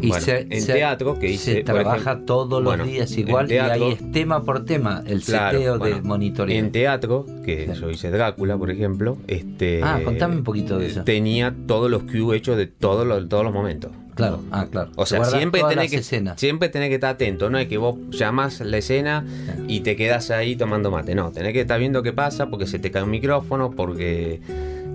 [0.00, 1.54] Y bueno, se- en se- teatro que hice.
[1.54, 5.22] se trabaja ejemplo- todos los bueno, días igual y ahí es tema por tema el
[5.22, 6.58] Claro, seteo bueno, de monitoreo.
[6.58, 9.82] En teatro, que yo hice Drácula, por ejemplo, este.
[9.84, 11.04] Ah, contame un poquito de eso.
[11.04, 13.92] Tenía todos los cues hechos de todos los, todos los momentos.
[14.18, 14.90] Claro, ah, claro.
[14.96, 16.40] O sea, siempre tenés, que, escenas.
[16.40, 17.50] siempre tenés que estar atento.
[17.50, 19.24] No es que vos llamás la escena
[19.68, 21.14] y te quedas ahí tomando mate.
[21.14, 24.40] No, tenés que estar viendo qué pasa porque se te cae un micrófono, porque,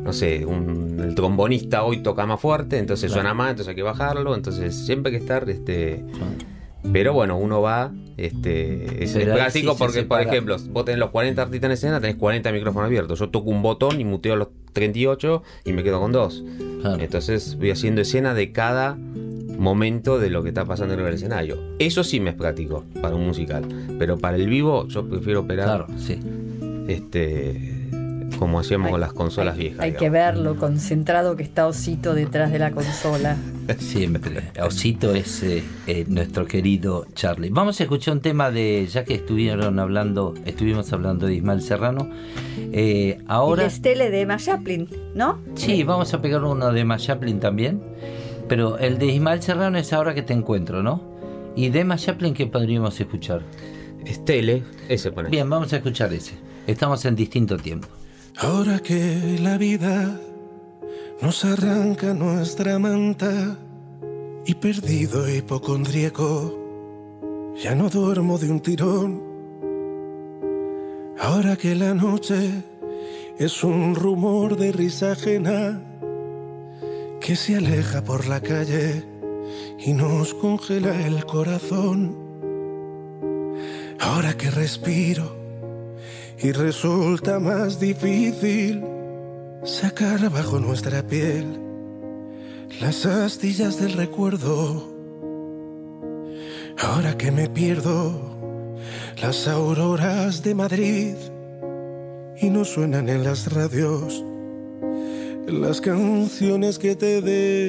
[0.04, 3.22] no sé, un- el trombonista hoy toca más fuerte, entonces Claro.
[3.22, 4.36] suena más, entonces hay que bajarlo.
[4.36, 5.50] Entonces siempre hay que estar...
[5.50, 6.04] este
[6.92, 11.42] Pero bueno, uno va, este, es práctico se porque, por ejemplo, vos tenés los 40
[11.42, 13.20] artistas en escena, tenés 40 micrófonos abiertos.
[13.20, 16.44] Yo toco un botón y muteo los 38 y me quedo con dos.
[17.00, 18.98] Entonces voy haciendo escena de cada
[19.58, 21.58] momento de lo que está pasando en el escenario.
[21.80, 23.64] Eso sí me es práctico para un musical.
[23.98, 26.20] Pero para el vivo yo prefiero operar Claro, sí.
[26.88, 27.83] este
[28.44, 29.80] como hacíamos con las consolas viejas.
[29.80, 33.38] Hay que verlo concentrado que está Osito detrás de la consola.
[33.78, 34.52] Siempre.
[34.62, 37.52] Osito es eh, eh, nuestro querido Charlie.
[37.52, 42.10] Vamos a escuchar un tema de, ya que estuvieron hablando, estuvimos hablando de Ismael Serrano.
[42.74, 45.40] eh, Y ahora, la Estele de Emma Chaplin, ¿no?
[45.56, 47.82] sí, vamos a pegar uno de Emma Chaplin también.
[48.50, 51.02] Pero el de Ismael Serrano es ahora que te encuentro, ¿no?
[51.56, 53.42] Y de Emma Chaplin, ¿qué podríamos escuchar?
[54.06, 55.30] Estele, ese pone.
[55.30, 56.34] Bien, vamos a escuchar ese.
[56.68, 57.88] Estamos en distinto tiempo.
[58.38, 60.20] Ahora que la vida
[61.22, 63.58] nos arranca nuestra manta
[64.46, 66.60] y perdido hipocondríaco,
[67.56, 69.22] ya no duermo de un tirón.
[71.20, 72.64] Ahora que la noche
[73.38, 75.80] es un rumor de risa ajena
[77.22, 79.04] que se aleja por la calle
[79.78, 82.18] y nos congela el corazón.
[84.00, 85.43] Ahora que respiro
[86.40, 88.84] y resulta más difícil
[89.64, 91.60] sacar bajo nuestra piel
[92.82, 94.92] las astillas del recuerdo.
[96.80, 98.34] Ahora que me pierdo
[99.22, 101.16] las auroras de Madrid
[102.42, 104.24] y no suenan en las radios
[105.48, 107.64] las canciones que te debo.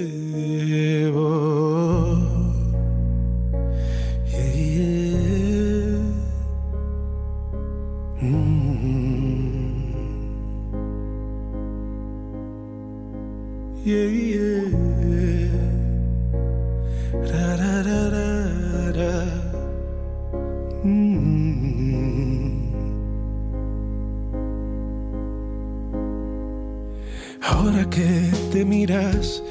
[27.43, 29.43] Ahora que te miras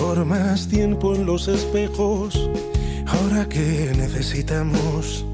[0.00, 2.50] por más tiempo en los espejos,
[3.06, 5.24] ahora que necesitamos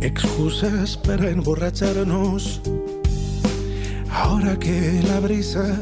[0.00, 2.62] excusas para emborracharnos,
[4.08, 5.78] ahora que la brisa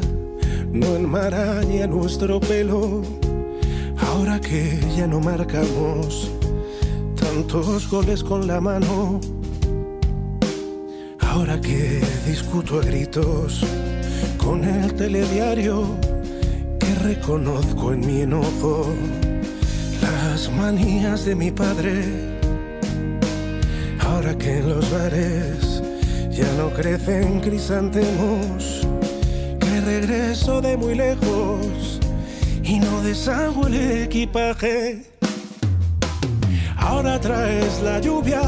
[0.74, 3.02] no enmaraña nuestro pelo,
[3.96, 6.32] ahora que ya no marcamos
[7.14, 9.20] tantos goles con la mano,
[11.20, 13.64] ahora que discuto a gritos
[14.36, 15.86] con el telediario
[16.80, 18.86] que reconozco en mi enojo
[20.02, 22.34] las manías de mi padre.
[24.01, 25.82] Ahora que en los bares
[26.30, 28.86] ya no crecen crisantemos,
[30.00, 32.00] regreso de muy lejos
[32.64, 35.04] y no deshago el equipaje.
[36.76, 38.42] Ahora traes la lluvia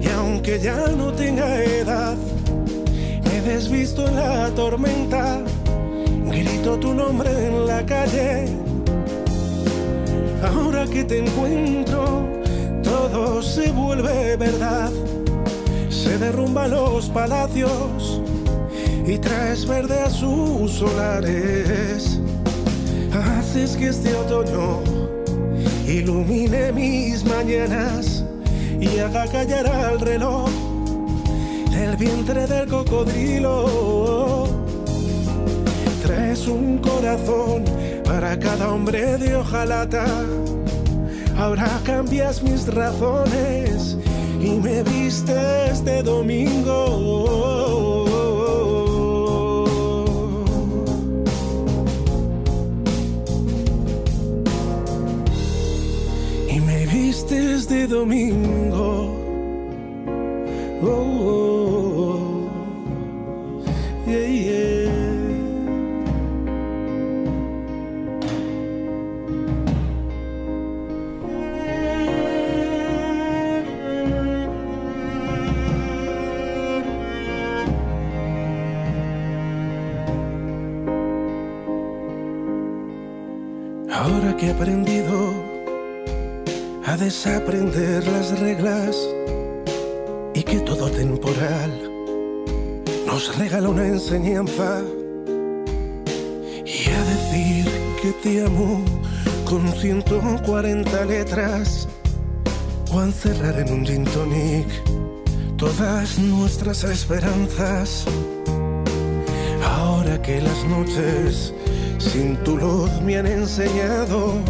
[0.00, 2.16] y aunque ya no tenga edad,
[3.24, 5.40] me desvisto en la tormenta,
[6.26, 8.46] grito tu nombre en la calle.
[10.44, 12.28] Ahora que te encuentro,
[12.84, 14.92] todo se vuelve verdad.
[15.90, 18.22] Se derrumban los palacios
[19.08, 22.20] y traes verde a sus solares.
[23.10, 24.82] Haces que este otoño
[25.86, 28.22] ilumine mis mañanas
[28.78, 30.50] y haga callar al reloj
[31.70, 34.46] del vientre del cocodrilo.
[36.02, 37.64] Traes un corazón
[38.04, 40.04] para cada hombre de hojalata.
[41.38, 43.96] Ahora cambias mis razones
[44.38, 47.67] y me vistes de domingo.
[57.38, 59.14] Vistes de domingo.
[60.82, 62.50] Oh, oh, oh.
[64.06, 64.88] Yeah, yeah.
[83.90, 85.47] Ahora que he aprendido
[86.88, 88.96] a desaprender las reglas
[90.32, 91.70] y que todo temporal
[93.06, 94.80] nos regala una enseñanza
[96.64, 97.70] y a decir
[98.00, 98.82] que te amo
[99.44, 101.86] con 140 letras
[102.90, 104.68] o a encerrar en un gin tonic
[105.58, 108.06] todas nuestras esperanzas.
[109.62, 111.52] Ahora que las noches
[111.98, 114.42] sin tu luz me han enseñado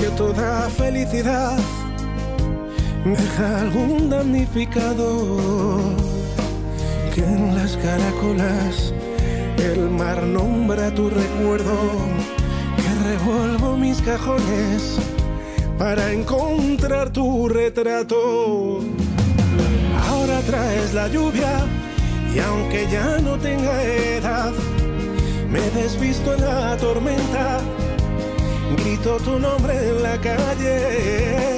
[0.00, 1.58] que toda felicidad
[3.04, 5.78] deja algún damnificado,
[7.14, 8.94] que en las caracolas
[9.58, 11.76] el mar nombra tu recuerdo,
[12.76, 14.98] que revuelvo mis cajones
[15.78, 18.80] para encontrar tu retrato.
[20.08, 21.66] Ahora traes la lluvia
[22.34, 24.52] y aunque ya no tenga edad,
[25.50, 27.60] me desvisto en la tormenta,
[28.84, 31.56] grito tu nombre en la calle.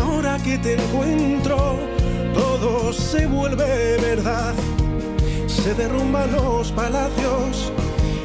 [0.00, 1.76] Ahora que te encuentro,
[2.34, 4.54] todo se vuelve verdad.
[5.46, 7.72] Se derrumban los palacios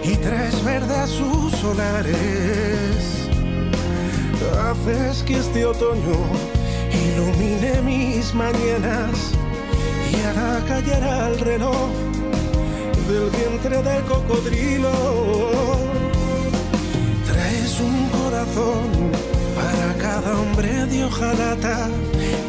[0.03, 2.15] y traes verde a sus solares.
[4.67, 6.17] Haces que este otoño
[7.07, 9.31] ilumine mis mañanas
[10.11, 11.89] y haga callar al reloj
[13.07, 15.54] del vientre del cocodrilo.
[19.55, 21.89] Para cada hombre de hojalata.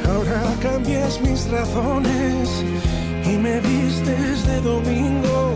[0.09, 2.65] Ahora cambias mis razones
[3.25, 5.55] y me vistes de domingo.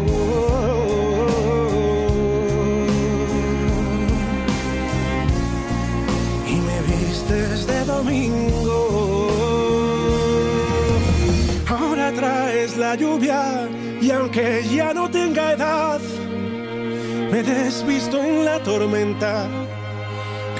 [6.46, 9.30] Y me vistes de domingo.
[11.68, 13.68] Ahora traes la lluvia
[14.00, 16.00] y aunque ya no tenga edad,
[17.30, 19.46] me desvisto en la tormenta,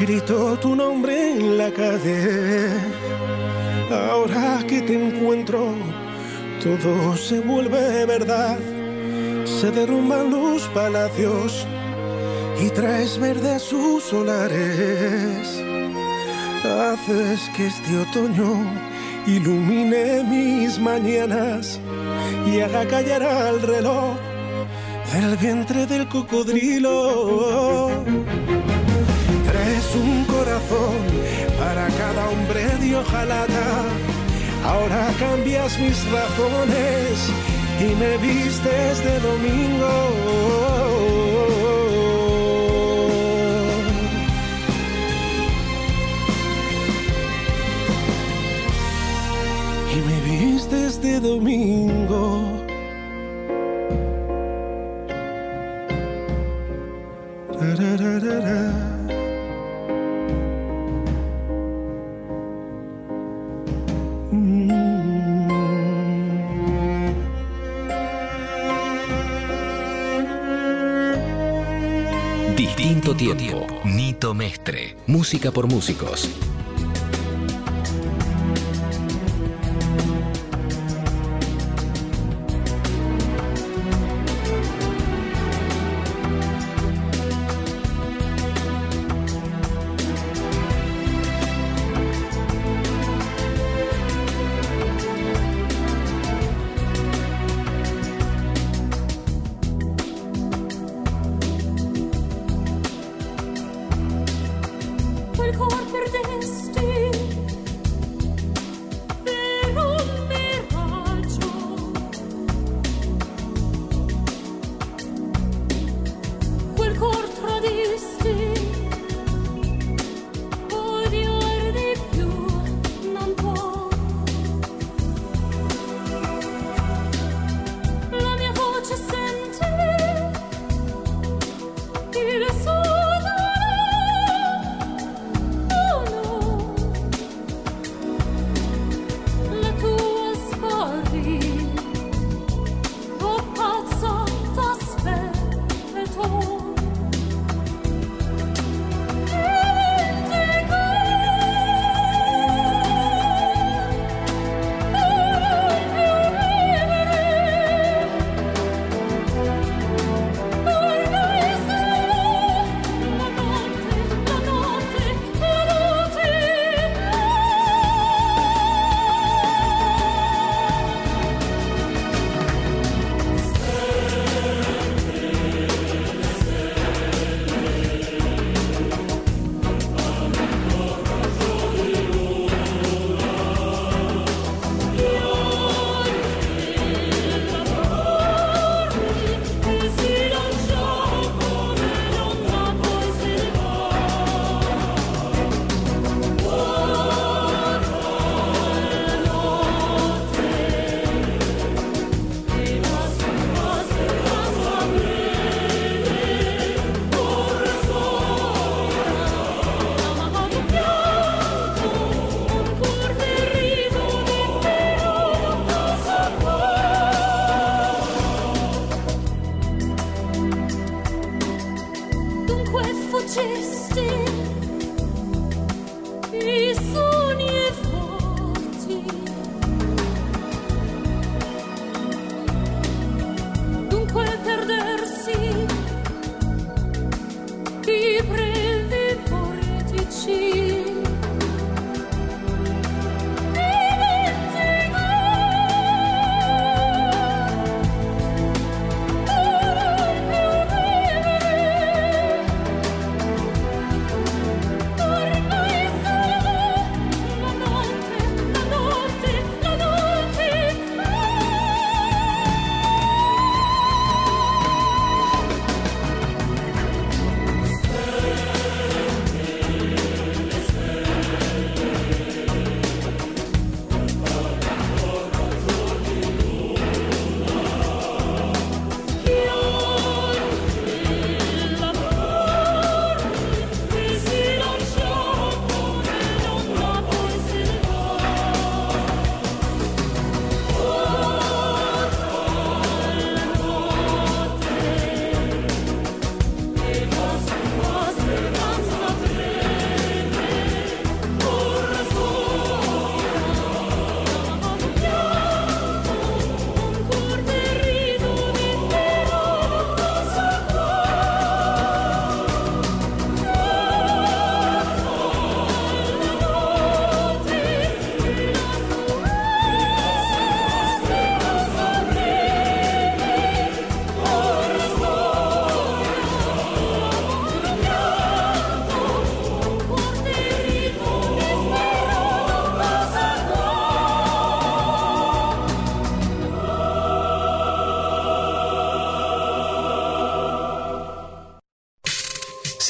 [0.01, 2.71] grito tu nombre en la calle.
[3.91, 5.75] Ahora que te encuentro,
[6.63, 8.59] todo se vuelve verdad,
[9.45, 11.67] se derrumban los palacios
[12.59, 15.63] y traes verde a sus solares.
[16.65, 18.53] Haces que este otoño
[19.27, 21.79] ilumine mis mañanas
[22.47, 24.17] y haga callar al reloj
[25.13, 27.91] del vientre del cocodrilo.
[29.93, 30.99] Un corazón
[31.59, 33.85] para cada hombre de hojalata.
[34.65, 37.29] Ahora cambias mis razones
[37.81, 39.93] y me vistes de domingo.
[49.93, 52.61] Y me vistes de domingo.
[73.11, 73.67] Distinto tiempo.
[73.85, 74.97] Nito Mestre.
[75.07, 76.29] Música por músicos.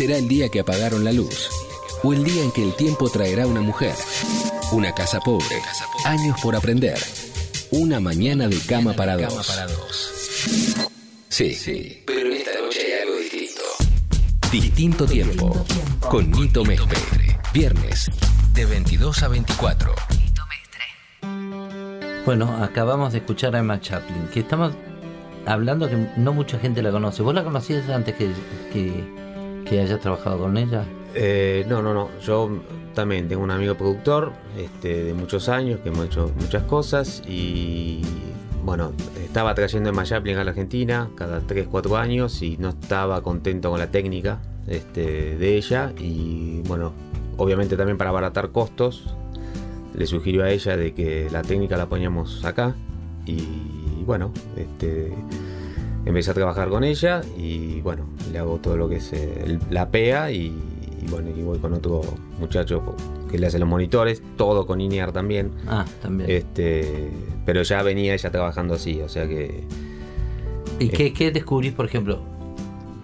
[0.00, 1.50] Será el día que apagaron la luz.
[2.02, 3.94] O el día en que el tiempo traerá una mujer.
[4.72, 5.60] Una casa pobre.
[6.06, 6.98] Años por aprender.
[7.70, 9.46] Una mañana de cama para dos.
[11.28, 12.02] Sí, sí.
[12.06, 13.60] Pero esta noche hay algo distinto.
[14.50, 15.66] Distinto tiempo.
[16.08, 17.38] Con Nito Mestre.
[17.52, 18.10] Viernes,
[18.54, 19.94] de 22 a 24.
[22.24, 24.72] Bueno, acabamos de escuchar a Emma Chaplin, que estamos
[25.44, 27.20] hablando que no mucha gente la conoce.
[27.22, 28.30] ¿Vos la conocías antes que,
[28.72, 29.19] que,
[29.70, 30.84] que hayas trabajado con ella?
[31.14, 32.10] Eh, no, no, no.
[32.20, 32.50] Yo
[32.92, 38.02] también tengo un amigo productor este, de muchos años que hemos hecho muchas cosas y
[38.64, 38.92] bueno,
[39.24, 43.70] estaba trayendo Emma Chaplin a la Argentina cada 3, 4 años y no estaba contento
[43.70, 46.92] con la técnica este, de ella y bueno,
[47.36, 49.14] obviamente también para abaratar costos
[49.94, 52.74] le sugirió a ella de que la técnica la poníamos acá
[53.24, 55.12] y bueno, este,
[56.10, 59.58] empecé a trabajar con ella y bueno, le hago todo lo que es eh, el-
[59.70, 60.46] la PEA y,
[61.02, 62.02] y bueno, y voy con otro
[62.38, 62.94] muchacho
[63.30, 65.50] que le hace los monitores, todo con INEAR también.
[65.68, 66.30] Ah, también.
[66.30, 67.10] Este,
[67.46, 69.64] pero ya venía ella trabajando así, o sea que
[70.78, 72.20] ¿Y qué, qué descubrís, por ejemplo?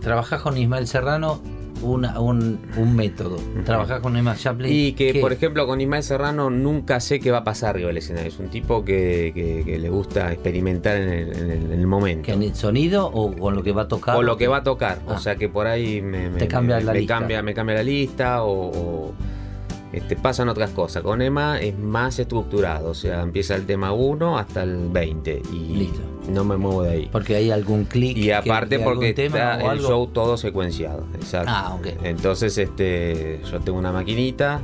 [0.01, 1.41] Trabajás con Ismael Serrano
[1.83, 3.39] una- un, un método.
[3.65, 4.73] Trabajás con Emma Chaplin.
[4.73, 5.21] Y que, ¿qué?
[5.21, 8.29] por ejemplo, con Ismael Serrano nunca sé qué va a pasar arriba del escenario.
[8.29, 11.87] Es un tipo que, que- que le gusta experimentar en el, en el- en el
[11.87, 12.27] momento.
[12.27, 14.17] ¿Que en el sonido o con lo que va a tocar?
[14.17, 15.01] O lo que va a tocar.
[15.07, 15.13] Ah.
[15.15, 17.19] O sea que por ahí me, me- Te cambia me- la me lista.
[17.19, 19.15] Cambia, me cambia la lista o, o,
[19.93, 21.03] este, pasan otras cosas.
[21.03, 22.91] Con Emma es más estructurado.
[22.91, 25.43] O sea, empieza el tema 1 hasta el 20.
[25.53, 26.01] Y Listo.
[26.29, 27.09] no me muevo de ahí.
[27.11, 28.17] Porque hay algún clic.
[28.17, 29.89] Y aparte porque está el algo.
[29.89, 31.07] show todo secuenciado.
[31.15, 31.51] Exacto.
[31.55, 31.87] Ah, ok.
[32.03, 34.61] Entonces, este, yo tengo una maquinita.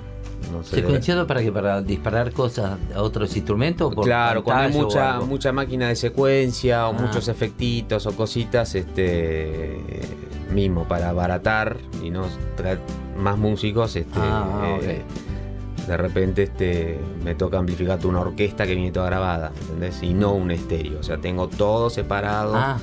[0.52, 3.94] No sé, ¿Secuenciado para que ¿Para disparar cosas a otros instrumentos?
[3.94, 7.00] por Claro, cuando hay mucha, mucha máquina de secuencia o Ah.
[7.00, 9.78] muchos efectitos o cositas, este
[10.52, 12.24] mismo para abaratar y no
[13.22, 15.02] más músicos, este Ah, eh,
[15.86, 20.02] de repente este me toca amplificar una orquesta que viene toda grabada, ¿me ¿entendés?
[20.02, 22.54] Y no un estéreo, o sea, tengo todo separado.
[22.54, 22.78] Ah,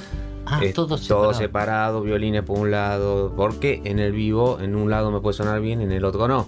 [0.46, 1.34] ah, es todo todo separado.
[1.34, 5.62] separado, violines por un lado, porque en el vivo, en un lado me puede sonar
[5.62, 6.48] bien, en el otro no.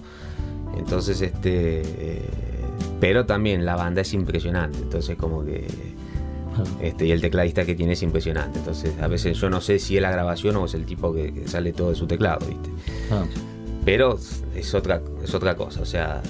[0.76, 1.82] Entonces, este.
[1.84, 2.28] eh,
[3.00, 5.66] pero también la banda es impresionante, entonces, como que.
[6.80, 8.58] Este, y el tecladista que tiene es impresionante.
[8.58, 11.32] Entonces, a veces yo no sé si es la grabación o es el tipo que,
[11.32, 12.70] que sale todo de su teclado, ¿viste?
[13.10, 13.24] Ah.
[13.84, 14.18] Pero
[14.54, 15.80] es otra, es otra cosa.
[15.80, 16.22] O sea,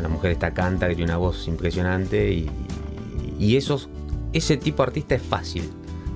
[0.00, 2.50] la, mujer esta canta, que tiene una voz impresionante y,
[3.38, 3.88] y esos,
[4.32, 5.70] ese tipo de artista es fácil.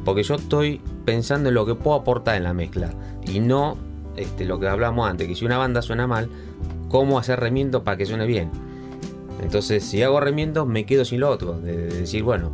[0.05, 2.91] Porque yo estoy pensando en lo que puedo aportar en la mezcla
[3.27, 3.77] y no
[4.17, 6.29] este, lo que hablamos antes, que si una banda suena mal,
[6.89, 8.51] ¿cómo hacer remiendos para que suene bien?
[9.43, 11.59] Entonces, si hago remiendos, me quedo sin lo otro.
[11.61, 12.51] De, de decir, bueno,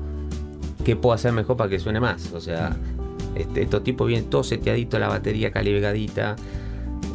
[0.84, 2.32] ¿qué puedo hacer mejor para que suene más?
[2.32, 2.76] O sea,
[3.34, 6.36] este, estos tipos vienen todo seteadito, la batería calibradita,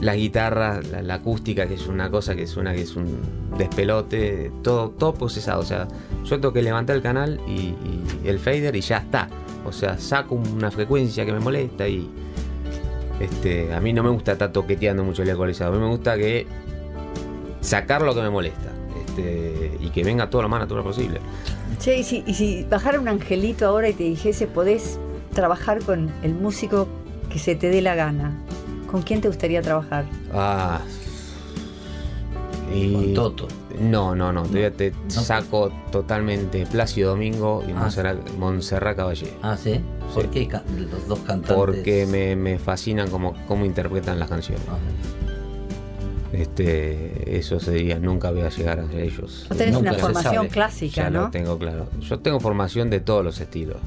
[0.01, 3.19] la guitarra, la, acústica, que es una cosa que suena que es un
[3.57, 5.61] despelote, todo, todo procesado.
[5.61, 5.88] O sea,
[6.23, 7.73] yo tengo que levantar el canal y,
[8.23, 9.27] y el fader y ya está.
[9.65, 12.09] O sea, saco una frecuencia que me molesta y.
[13.19, 15.76] Este, a mí no me gusta estar toqueteando mucho el ecualizador.
[15.76, 16.47] A mí me gusta que
[17.59, 18.71] sacar lo que me molesta.
[19.05, 21.19] Este, y que venga todo lo más natural posible.
[21.80, 24.99] Che, y si, y si bajara un angelito ahora y te dijese, podés
[25.34, 26.88] trabajar con el músico
[27.30, 28.38] que se te dé la gana,
[28.90, 30.06] ¿con quién te gustaría trabajar?
[30.34, 30.82] Ah.
[32.74, 32.94] Y...
[32.94, 33.48] Con Toto.
[33.80, 34.44] No, no, no.
[34.44, 37.80] Te, te saco totalmente Plácido Domingo y Ah.
[37.80, 39.34] Montserrat, Montserrat Caballé.
[39.41, 39.80] Ah, ¿sí?
[40.14, 40.30] ¿Por Sí.
[40.48, 40.60] qué
[40.91, 41.56] los dos cantantes?
[41.56, 44.64] Porque me, me fascinan como, cómo interpretan las canciones.
[44.70, 44.78] Ah,
[46.32, 49.45] Este, eso sería, nunca voy a llegar a ellos.
[49.49, 50.48] Vos tenés Nunca una formación sabe.
[50.49, 51.22] clásica, Ya ¿no?
[51.24, 51.88] lo tengo claro.
[52.02, 53.78] Yo tengo formación de todos los estilos.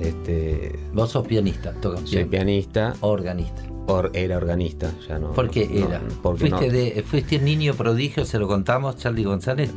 [0.00, 3.62] Este, Vos sos pianista, tocas soy pianista, Organista.
[3.92, 5.32] Or- era organista, ya no.
[5.32, 5.98] ¿Por qué no- era?
[5.98, 9.70] no, porque fuiste, no- de, fuiste niño prodigio, se lo contamos, Charlie González,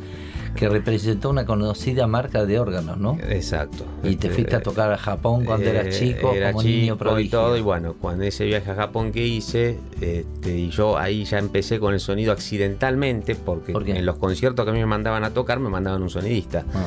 [0.54, 3.18] que representó una conocida marca de órganos, ¿no?
[3.28, 3.84] Exacto.
[4.04, 6.78] Y te Este, fuiste a tocar a Japón cuando eras Eh, chico, era como chico
[6.80, 7.30] niño y prodigio.
[7.40, 11.38] todo y bueno cuando ese viaje a Japón que hice este, y yo ahí ya
[11.40, 15.30] empecé con el sonido accidentalmente porque en los conciertos que a mí me mandaban a
[15.30, 16.86] tocar me mandaban un sonidista Ah.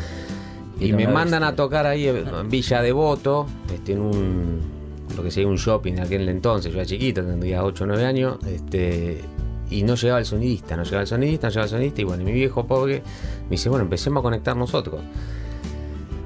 [0.79, 4.76] y no me mandan a tocar ahí en Villa Devoto este, en un
[5.15, 8.05] lo que sería un shopping en aquel entonces yo era chiquito tendría 8 o 9
[8.05, 9.21] años este
[9.69, 12.23] y no llegaba el sonidista, no llegaba el sonidista, no llegaba el sonidista, y bueno,
[12.23, 13.03] y mi viejo pobre
[13.43, 15.01] me dice, bueno, empecemos a conectar nosotros.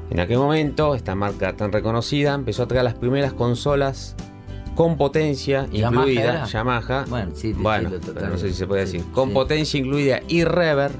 [0.09, 4.15] En aquel momento, esta marca tan reconocida empezó a traer las primeras consolas
[4.75, 6.45] con potencia ¿Yamaha incluida?
[6.45, 7.05] Yamaha.
[7.07, 9.03] Bueno, sí, Bueno, pero no sé si se puede decir.
[9.13, 9.33] Con sí.
[9.33, 10.93] potencia incluida y reverb.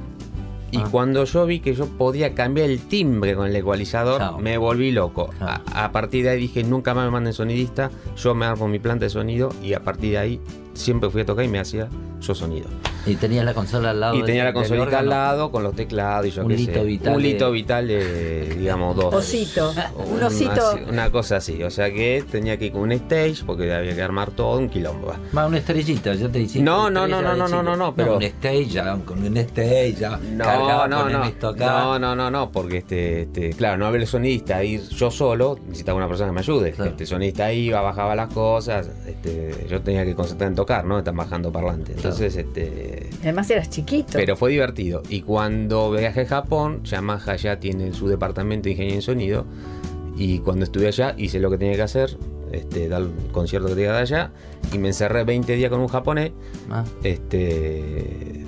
[0.71, 0.87] Y Ah.
[0.89, 4.39] cuando yo vi que yo podía cambiar el timbre con el ecualizador, Chao.
[4.39, 5.29] me volví loco.
[5.41, 5.61] Ah.
[5.73, 8.79] A, a partir de ahí dije, nunca más me manden sonidista, yo me armo mi
[8.79, 10.41] planta de sonido y a partir de ahí
[10.73, 11.89] siempre fui a tocar y me hacía
[12.21, 12.67] yo sonido.
[13.05, 14.15] Y tenías la consola al lado.
[14.15, 16.83] Y tenía la consolita al lado con los teclados y yo Un lito sé.
[16.83, 19.13] vital Un lito de- vital de, digamos, dos.
[19.13, 20.75] Osito, un Una- osito.
[20.89, 21.63] Una cosa así.
[21.63, 24.69] O sea que tenía que ir con un stage porque había que armar todo un
[24.69, 25.13] quilombo.
[25.33, 25.47] va.
[25.47, 26.61] Una estrellita, ya te hiciste.
[26.61, 27.63] No, no, no, no, no, chico.
[27.63, 30.17] no, no, pero- un stage, ya, con un stage, ya.
[30.31, 31.65] No, no, no, el esto acá.
[31.65, 35.97] no, no, no, no, porque este, este, claro, no haber sonidista, ir yo solo, necesitaba
[35.97, 36.71] una persona que me ayude.
[36.71, 36.91] Claro.
[36.91, 40.99] Este sonidista iba, bajaba las cosas, este, yo tenía que concentrar en tocar, ¿no?
[40.99, 41.93] Están bajando parlante.
[41.93, 42.90] Entonces, este,
[43.21, 44.13] Además eras chiquito.
[44.13, 45.03] pero fue divertido.
[45.09, 49.45] Y cuando viajé a Japón, Yamaha ya tiene su departamento de ingeniería en sonido.
[50.17, 52.17] Y cuando estuve allá, hice lo que tenía que hacer,
[52.51, 54.31] este, dar el concierto que tenía dar allá.
[54.73, 56.31] Y me encerré 20 días con un japonés.
[56.69, 58.43] Ah, Este.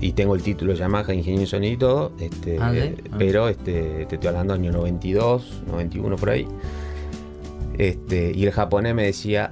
[0.00, 2.12] Y tengo el título de Yamaha, ingeniero en sonido y todo.
[2.20, 3.16] Este, Ah, eh, Ah.
[3.18, 6.46] Pero este, te estoy hablando año 92, 91 por ahí.
[7.76, 9.50] Este, y el japonés me decía: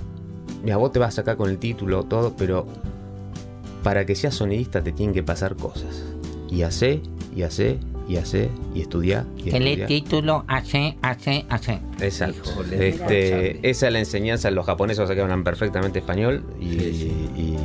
[0.62, 2.66] Mira, vos te vas acá con el título, todo, pero
[3.86, 6.02] para que seas sonidista te tienen que pasar cosas.
[6.50, 7.00] Y hace,
[7.36, 9.26] y hace, y hace, y estudia.
[9.36, 9.86] Y estudia.
[9.86, 11.78] título, hace, hace, hace.
[12.00, 12.50] Exacto.
[12.50, 14.50] Híjole, Este, esa es la enseñanza.
[14.50, 16.42] Los japoneses o sea, que hablan perfectamente español.
[16.60, 17.56] Y, Sí, sí.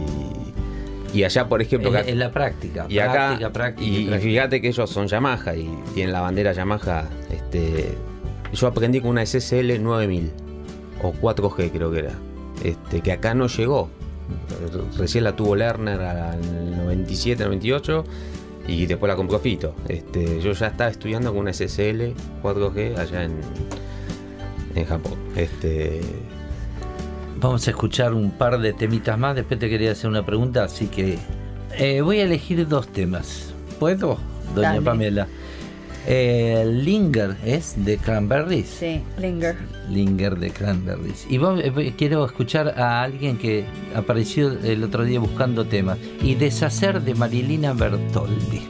[1.11, 2.85] y, y allá, por ejemplo, Es, acá- es la práctica.
[2.87, 7.09] y acá, práctica, práctica, y, fíjate que ellos son Yamaha y tienen la bandera Yamaha.
[7.31, 7.95] Este,
[8.53, 10.29] yo aprendí con una SSL 9000
[11.01, 12.13] o 4G creo que era.
[12.63, 13.89] Este, que acá no llegó.
[14.97, 18.03] Recién la tuvo Lerner al 97, 98
[18.67, 19.75] y después la compró Fito.
[19.87, 22.13] Este, yo ya estaba estudiando con una SSL
[22.43, 23.39] 4G allá en,
[24.75, 25.15] en Japón.
[25.35, 26.01] Este,
[27.41, 29.35] Vamos a escuchar un par de temitas más.
[29.35, 31.17] Después te quería hacer una pregunta, así que
[31.75, 33.51] eh, voy a elegir dos temas.
[33.79, 34.19] ¿Puedo,
[34.53, 34.81] doña Dale.
[34.83, 35.27] Pamela?
[36.07, 38.67] Eh, Linger es de Cranberries.
[38.67, 39.55] Sí, Linger.
[39.89, 41.27] Linger de Cranberries.
[41.29, 43.65] Y vos- eh, quiero escuchar a alguien que
[43.95, 45.97] apareció el otro día buscando temas.
[46.23, 48.61] Y Deshacer de Marilina Bertoldi.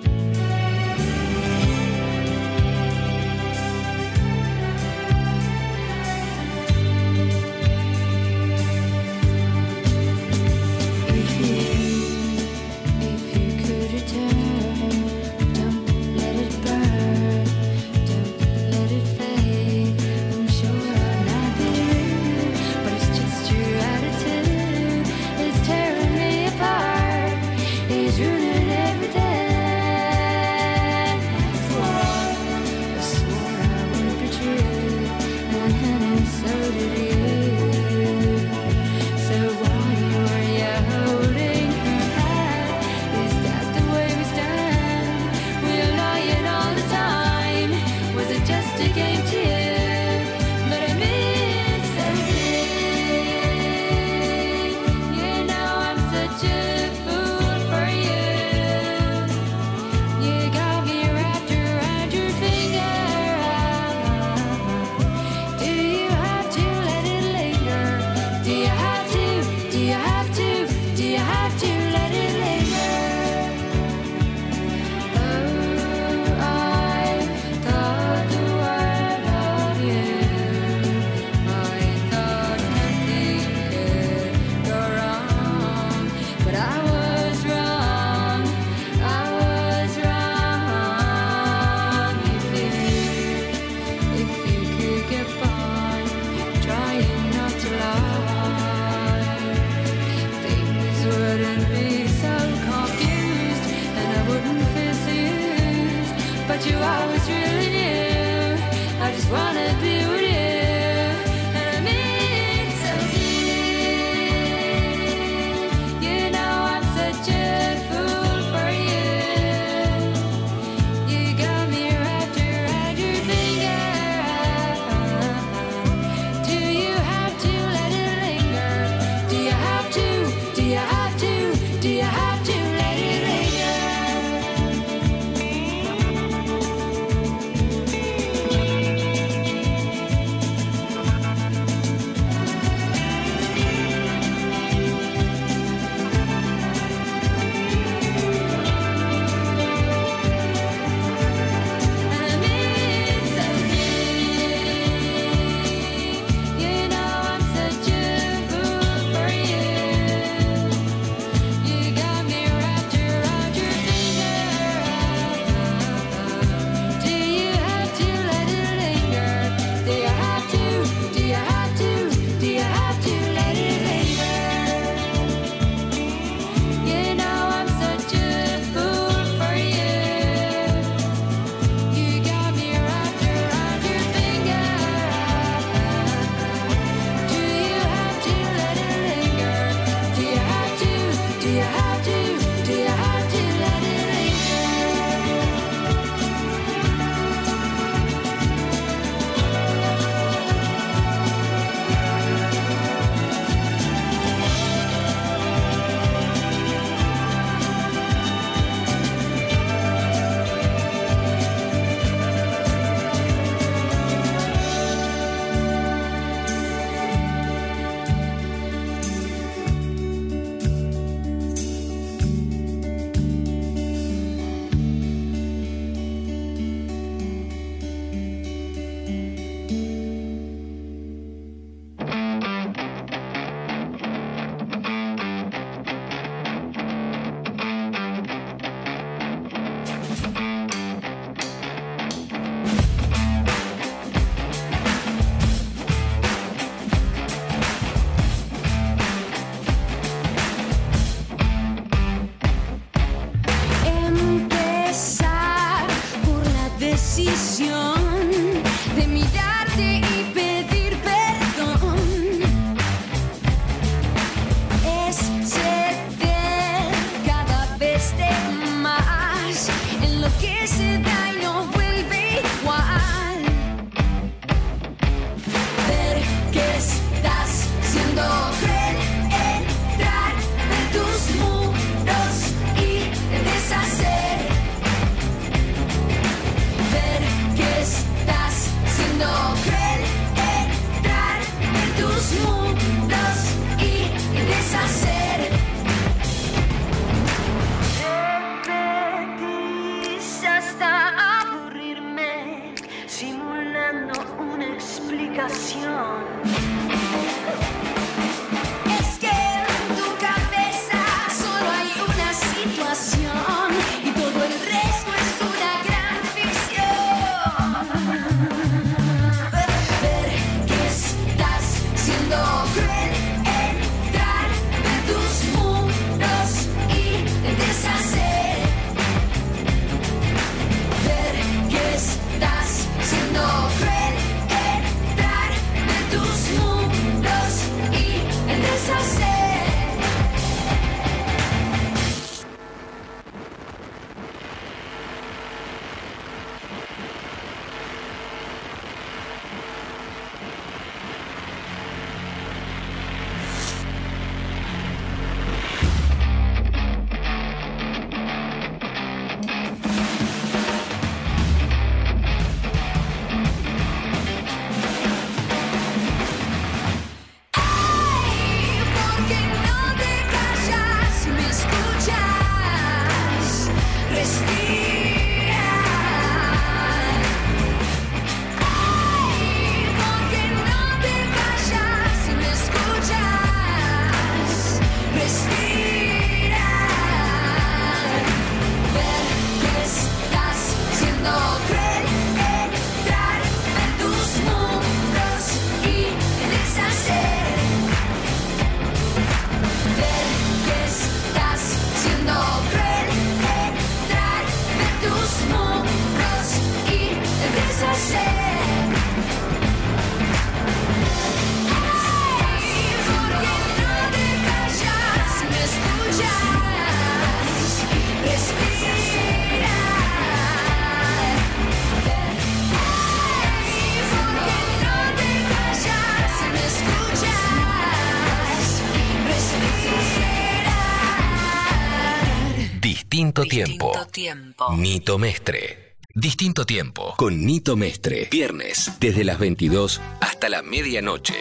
[434.67, 434.81] Tiempo.
[434.81, 435.97] Nito Mestre.
[436.13, 438.27] Distinto tiempo con Nito Mestre.
[438.29, 441.33] Viernes, desde las 22 hasta la medianoche.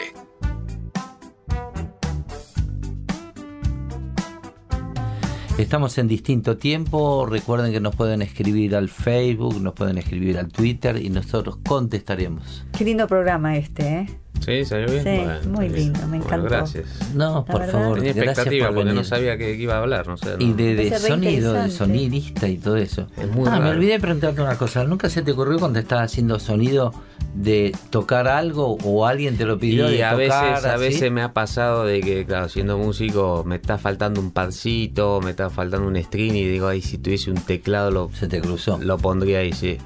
[5.59, 7.27] Estamos en distinto tiempo.
[7.27, 12.65] Recuerden que nos pueden escribir al Facebook, nos pueden escribir al Twitter y nosotros contestaremos.
[12.77, 14.07] Qué lindo programa este, ¿eh?
[14.41, 15.05] Sí, salió bien.
[15.43, 15.79] Sí, muy bien.
[15.93, 16.49] lindo, me Bueno, encantó.
[16.49, 16.87] gracias.
[17.15, 17.73] No, La por verdad.
[17.73, 20.31] favor, Tenía gracias expectativa por porque no sabía que, que iba a hablar, no sé.
[20.39, 23.07] Y de, sonido, de sonidista y todo eso.
[23.19, 24.85] Es muy ah, me olvidé de preguntarte una cosa.
[24.85, 26.93] ¿Nunca se te ocurrió cuando estabas haciendo sonido
[27.35, 31.13] de tocar algo o alguien te lo pidió Y de a tocar veces, a veces
[31.13, 35.49] me ha pasado de que, claro, siendo músico, me está faltando un padcito, me está
[35.51, 38.79] faltando un string y digo, ay, si tuviese un teclado lo, Se te cruzó.
[38.83, 39.79] lo pondría ahí, sí.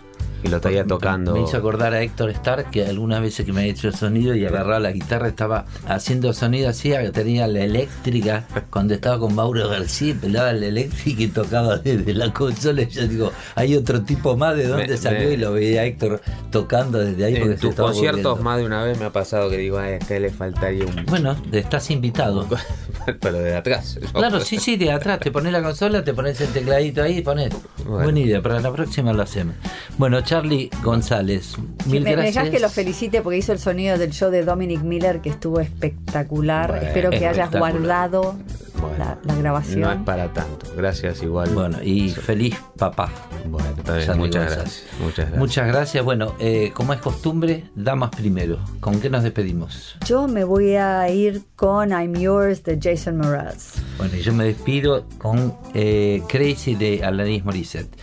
[0.45, 1.33] Y lo estaría tocando.
[1.33, 4.45] Me hizo acordar a Héctor Stark que algunas veces que me ha hecho sonido y
[4.45, 10.15] agarraba la guitarra, estaba haciendo sonido así, tenía la eléctrica, cuando estaba con Mauro García,
[10.21, 12.83] pelaba la eléctrica y tocaba desde la consola.
[12.83, 15.81] Y yo digo, hay otro tipo más de dónde Me- salió me- y lo veía
[15.81, 19.13] a Héctor tocando desde ahí porque En tus conciertos más de una vez me ha
[19.13, 21.07] pasado que digo, ay, acá le faltaría un...
[21.07, 22.47] Bueno, estás invitado.
[23.21, 23.99] Pero de atrás.
[24.13, 27.23] Claro, sí, sí, de atrás, te pones la consola, te pones el tecladito ahí y
[27.23, 27.51] pones.
[27.85, 28.03] Bueno.
[28.05, 29.55] Buena idea, para la próxima lo hacemos.
[29.99, 31.57] Bueno, Charlie González,
[31.87, 32.35] mil me, me gracias.
[32.35, 35.61] dejás que lo felicite porque hizo el sonido del show de Dominic Miller que estuvo
[35.61, 36.71] espectacular.
[36.71, 37.73] Bueno, Espero que hayas espectacular.
[37.73, 38.37] guardado
[38.81, 39.99] Bueno, la, la No grabación.
[39.99, 40.67] es para tanto.
[40.77, 41.51] Gracias igual.
[41.51, 43.13] Bueno, y feliz papá.
[43.49, 44.17] Bueno, Muchas gracias.
[44.17, 45.39] Muchas gracias.
[45.39, 46.05] Muchas gracias.
[46.05, 48.59] Bueno, eh, como es costumbre, damas primero.
[48.81, 49.97] ¿Con qué nos despedimos?
[50.05, 53.75] Yo me voy a ir con I'm Yours de Jason Mraz.
[53.99, 57.97] Bueno, y yo me despido con eh, Crazy de Alanis Morissette.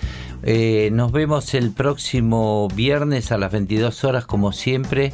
[0.44, 5.14] Eh, nos vemos el próximo viernes a las 22 horas, como siempre,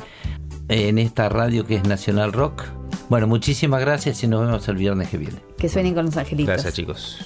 [0.70, 2.64] en esta radio que es Nacional Rock.
[3.10, 5.40] Bueno, muchísimas gracias y nos vemos el viernes que viene.
[5.58, 6.54] Que suenen con los angelitos.
[6.54, 7.26] Gracias, chicos.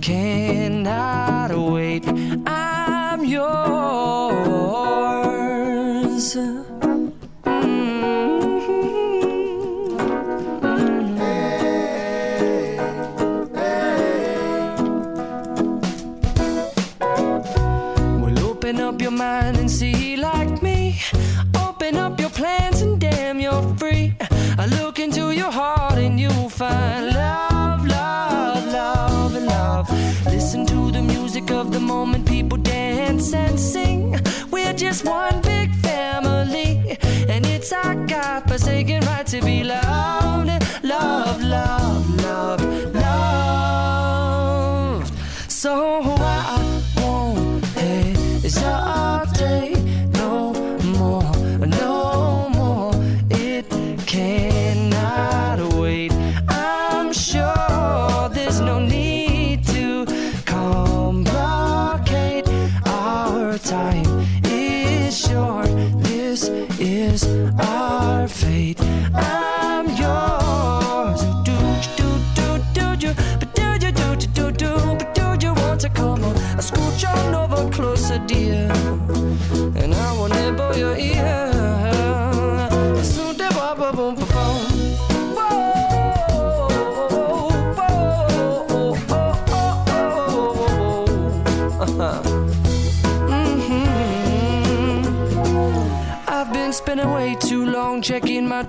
[0.00, 2.06] cannot wait.
[2.46, 3.56] I'm yours.
[33.30, 34.20] dance and sing.
[34.50, 36.98] We're just one big family,
[37.28, 42.05] and it's our God forsaken right to be loved, love, love.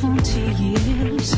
[0.00, 1.37] 风起夜。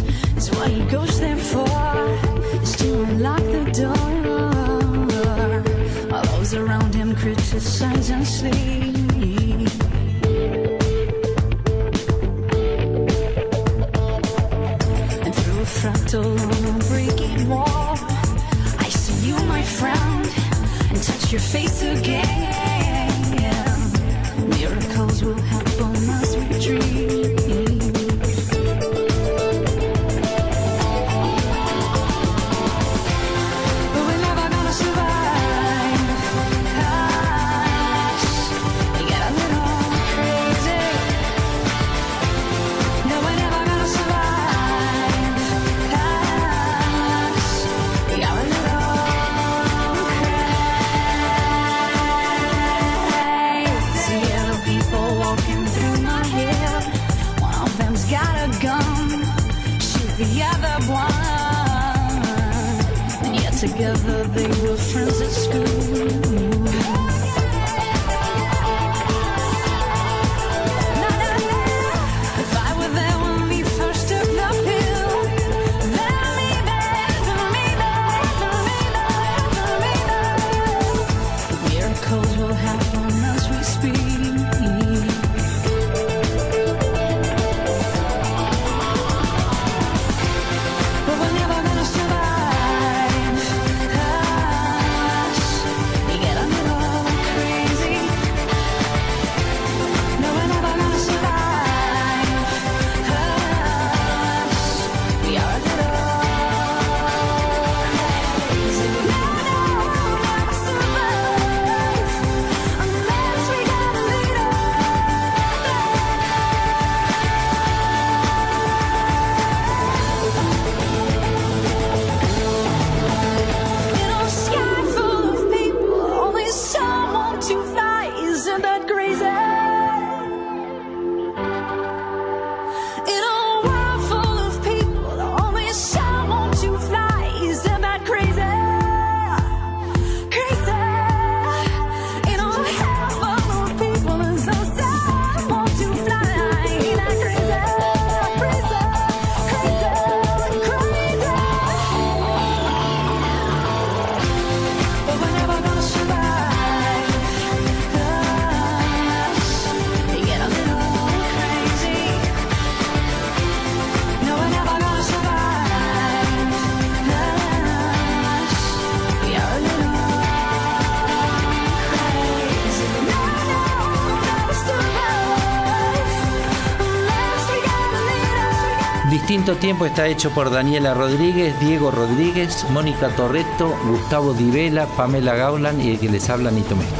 [179.51, 185.81] Distinto Tiempo está hecho por Daniela Rodríguez, Diego Rodríguez, Mónica Torreto, Gustavo Divela, Pamela Gaulan
[185.81, 186.97] y el que les habla Nito Mestre.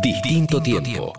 [0.00, 1.12] Distinto tiempo.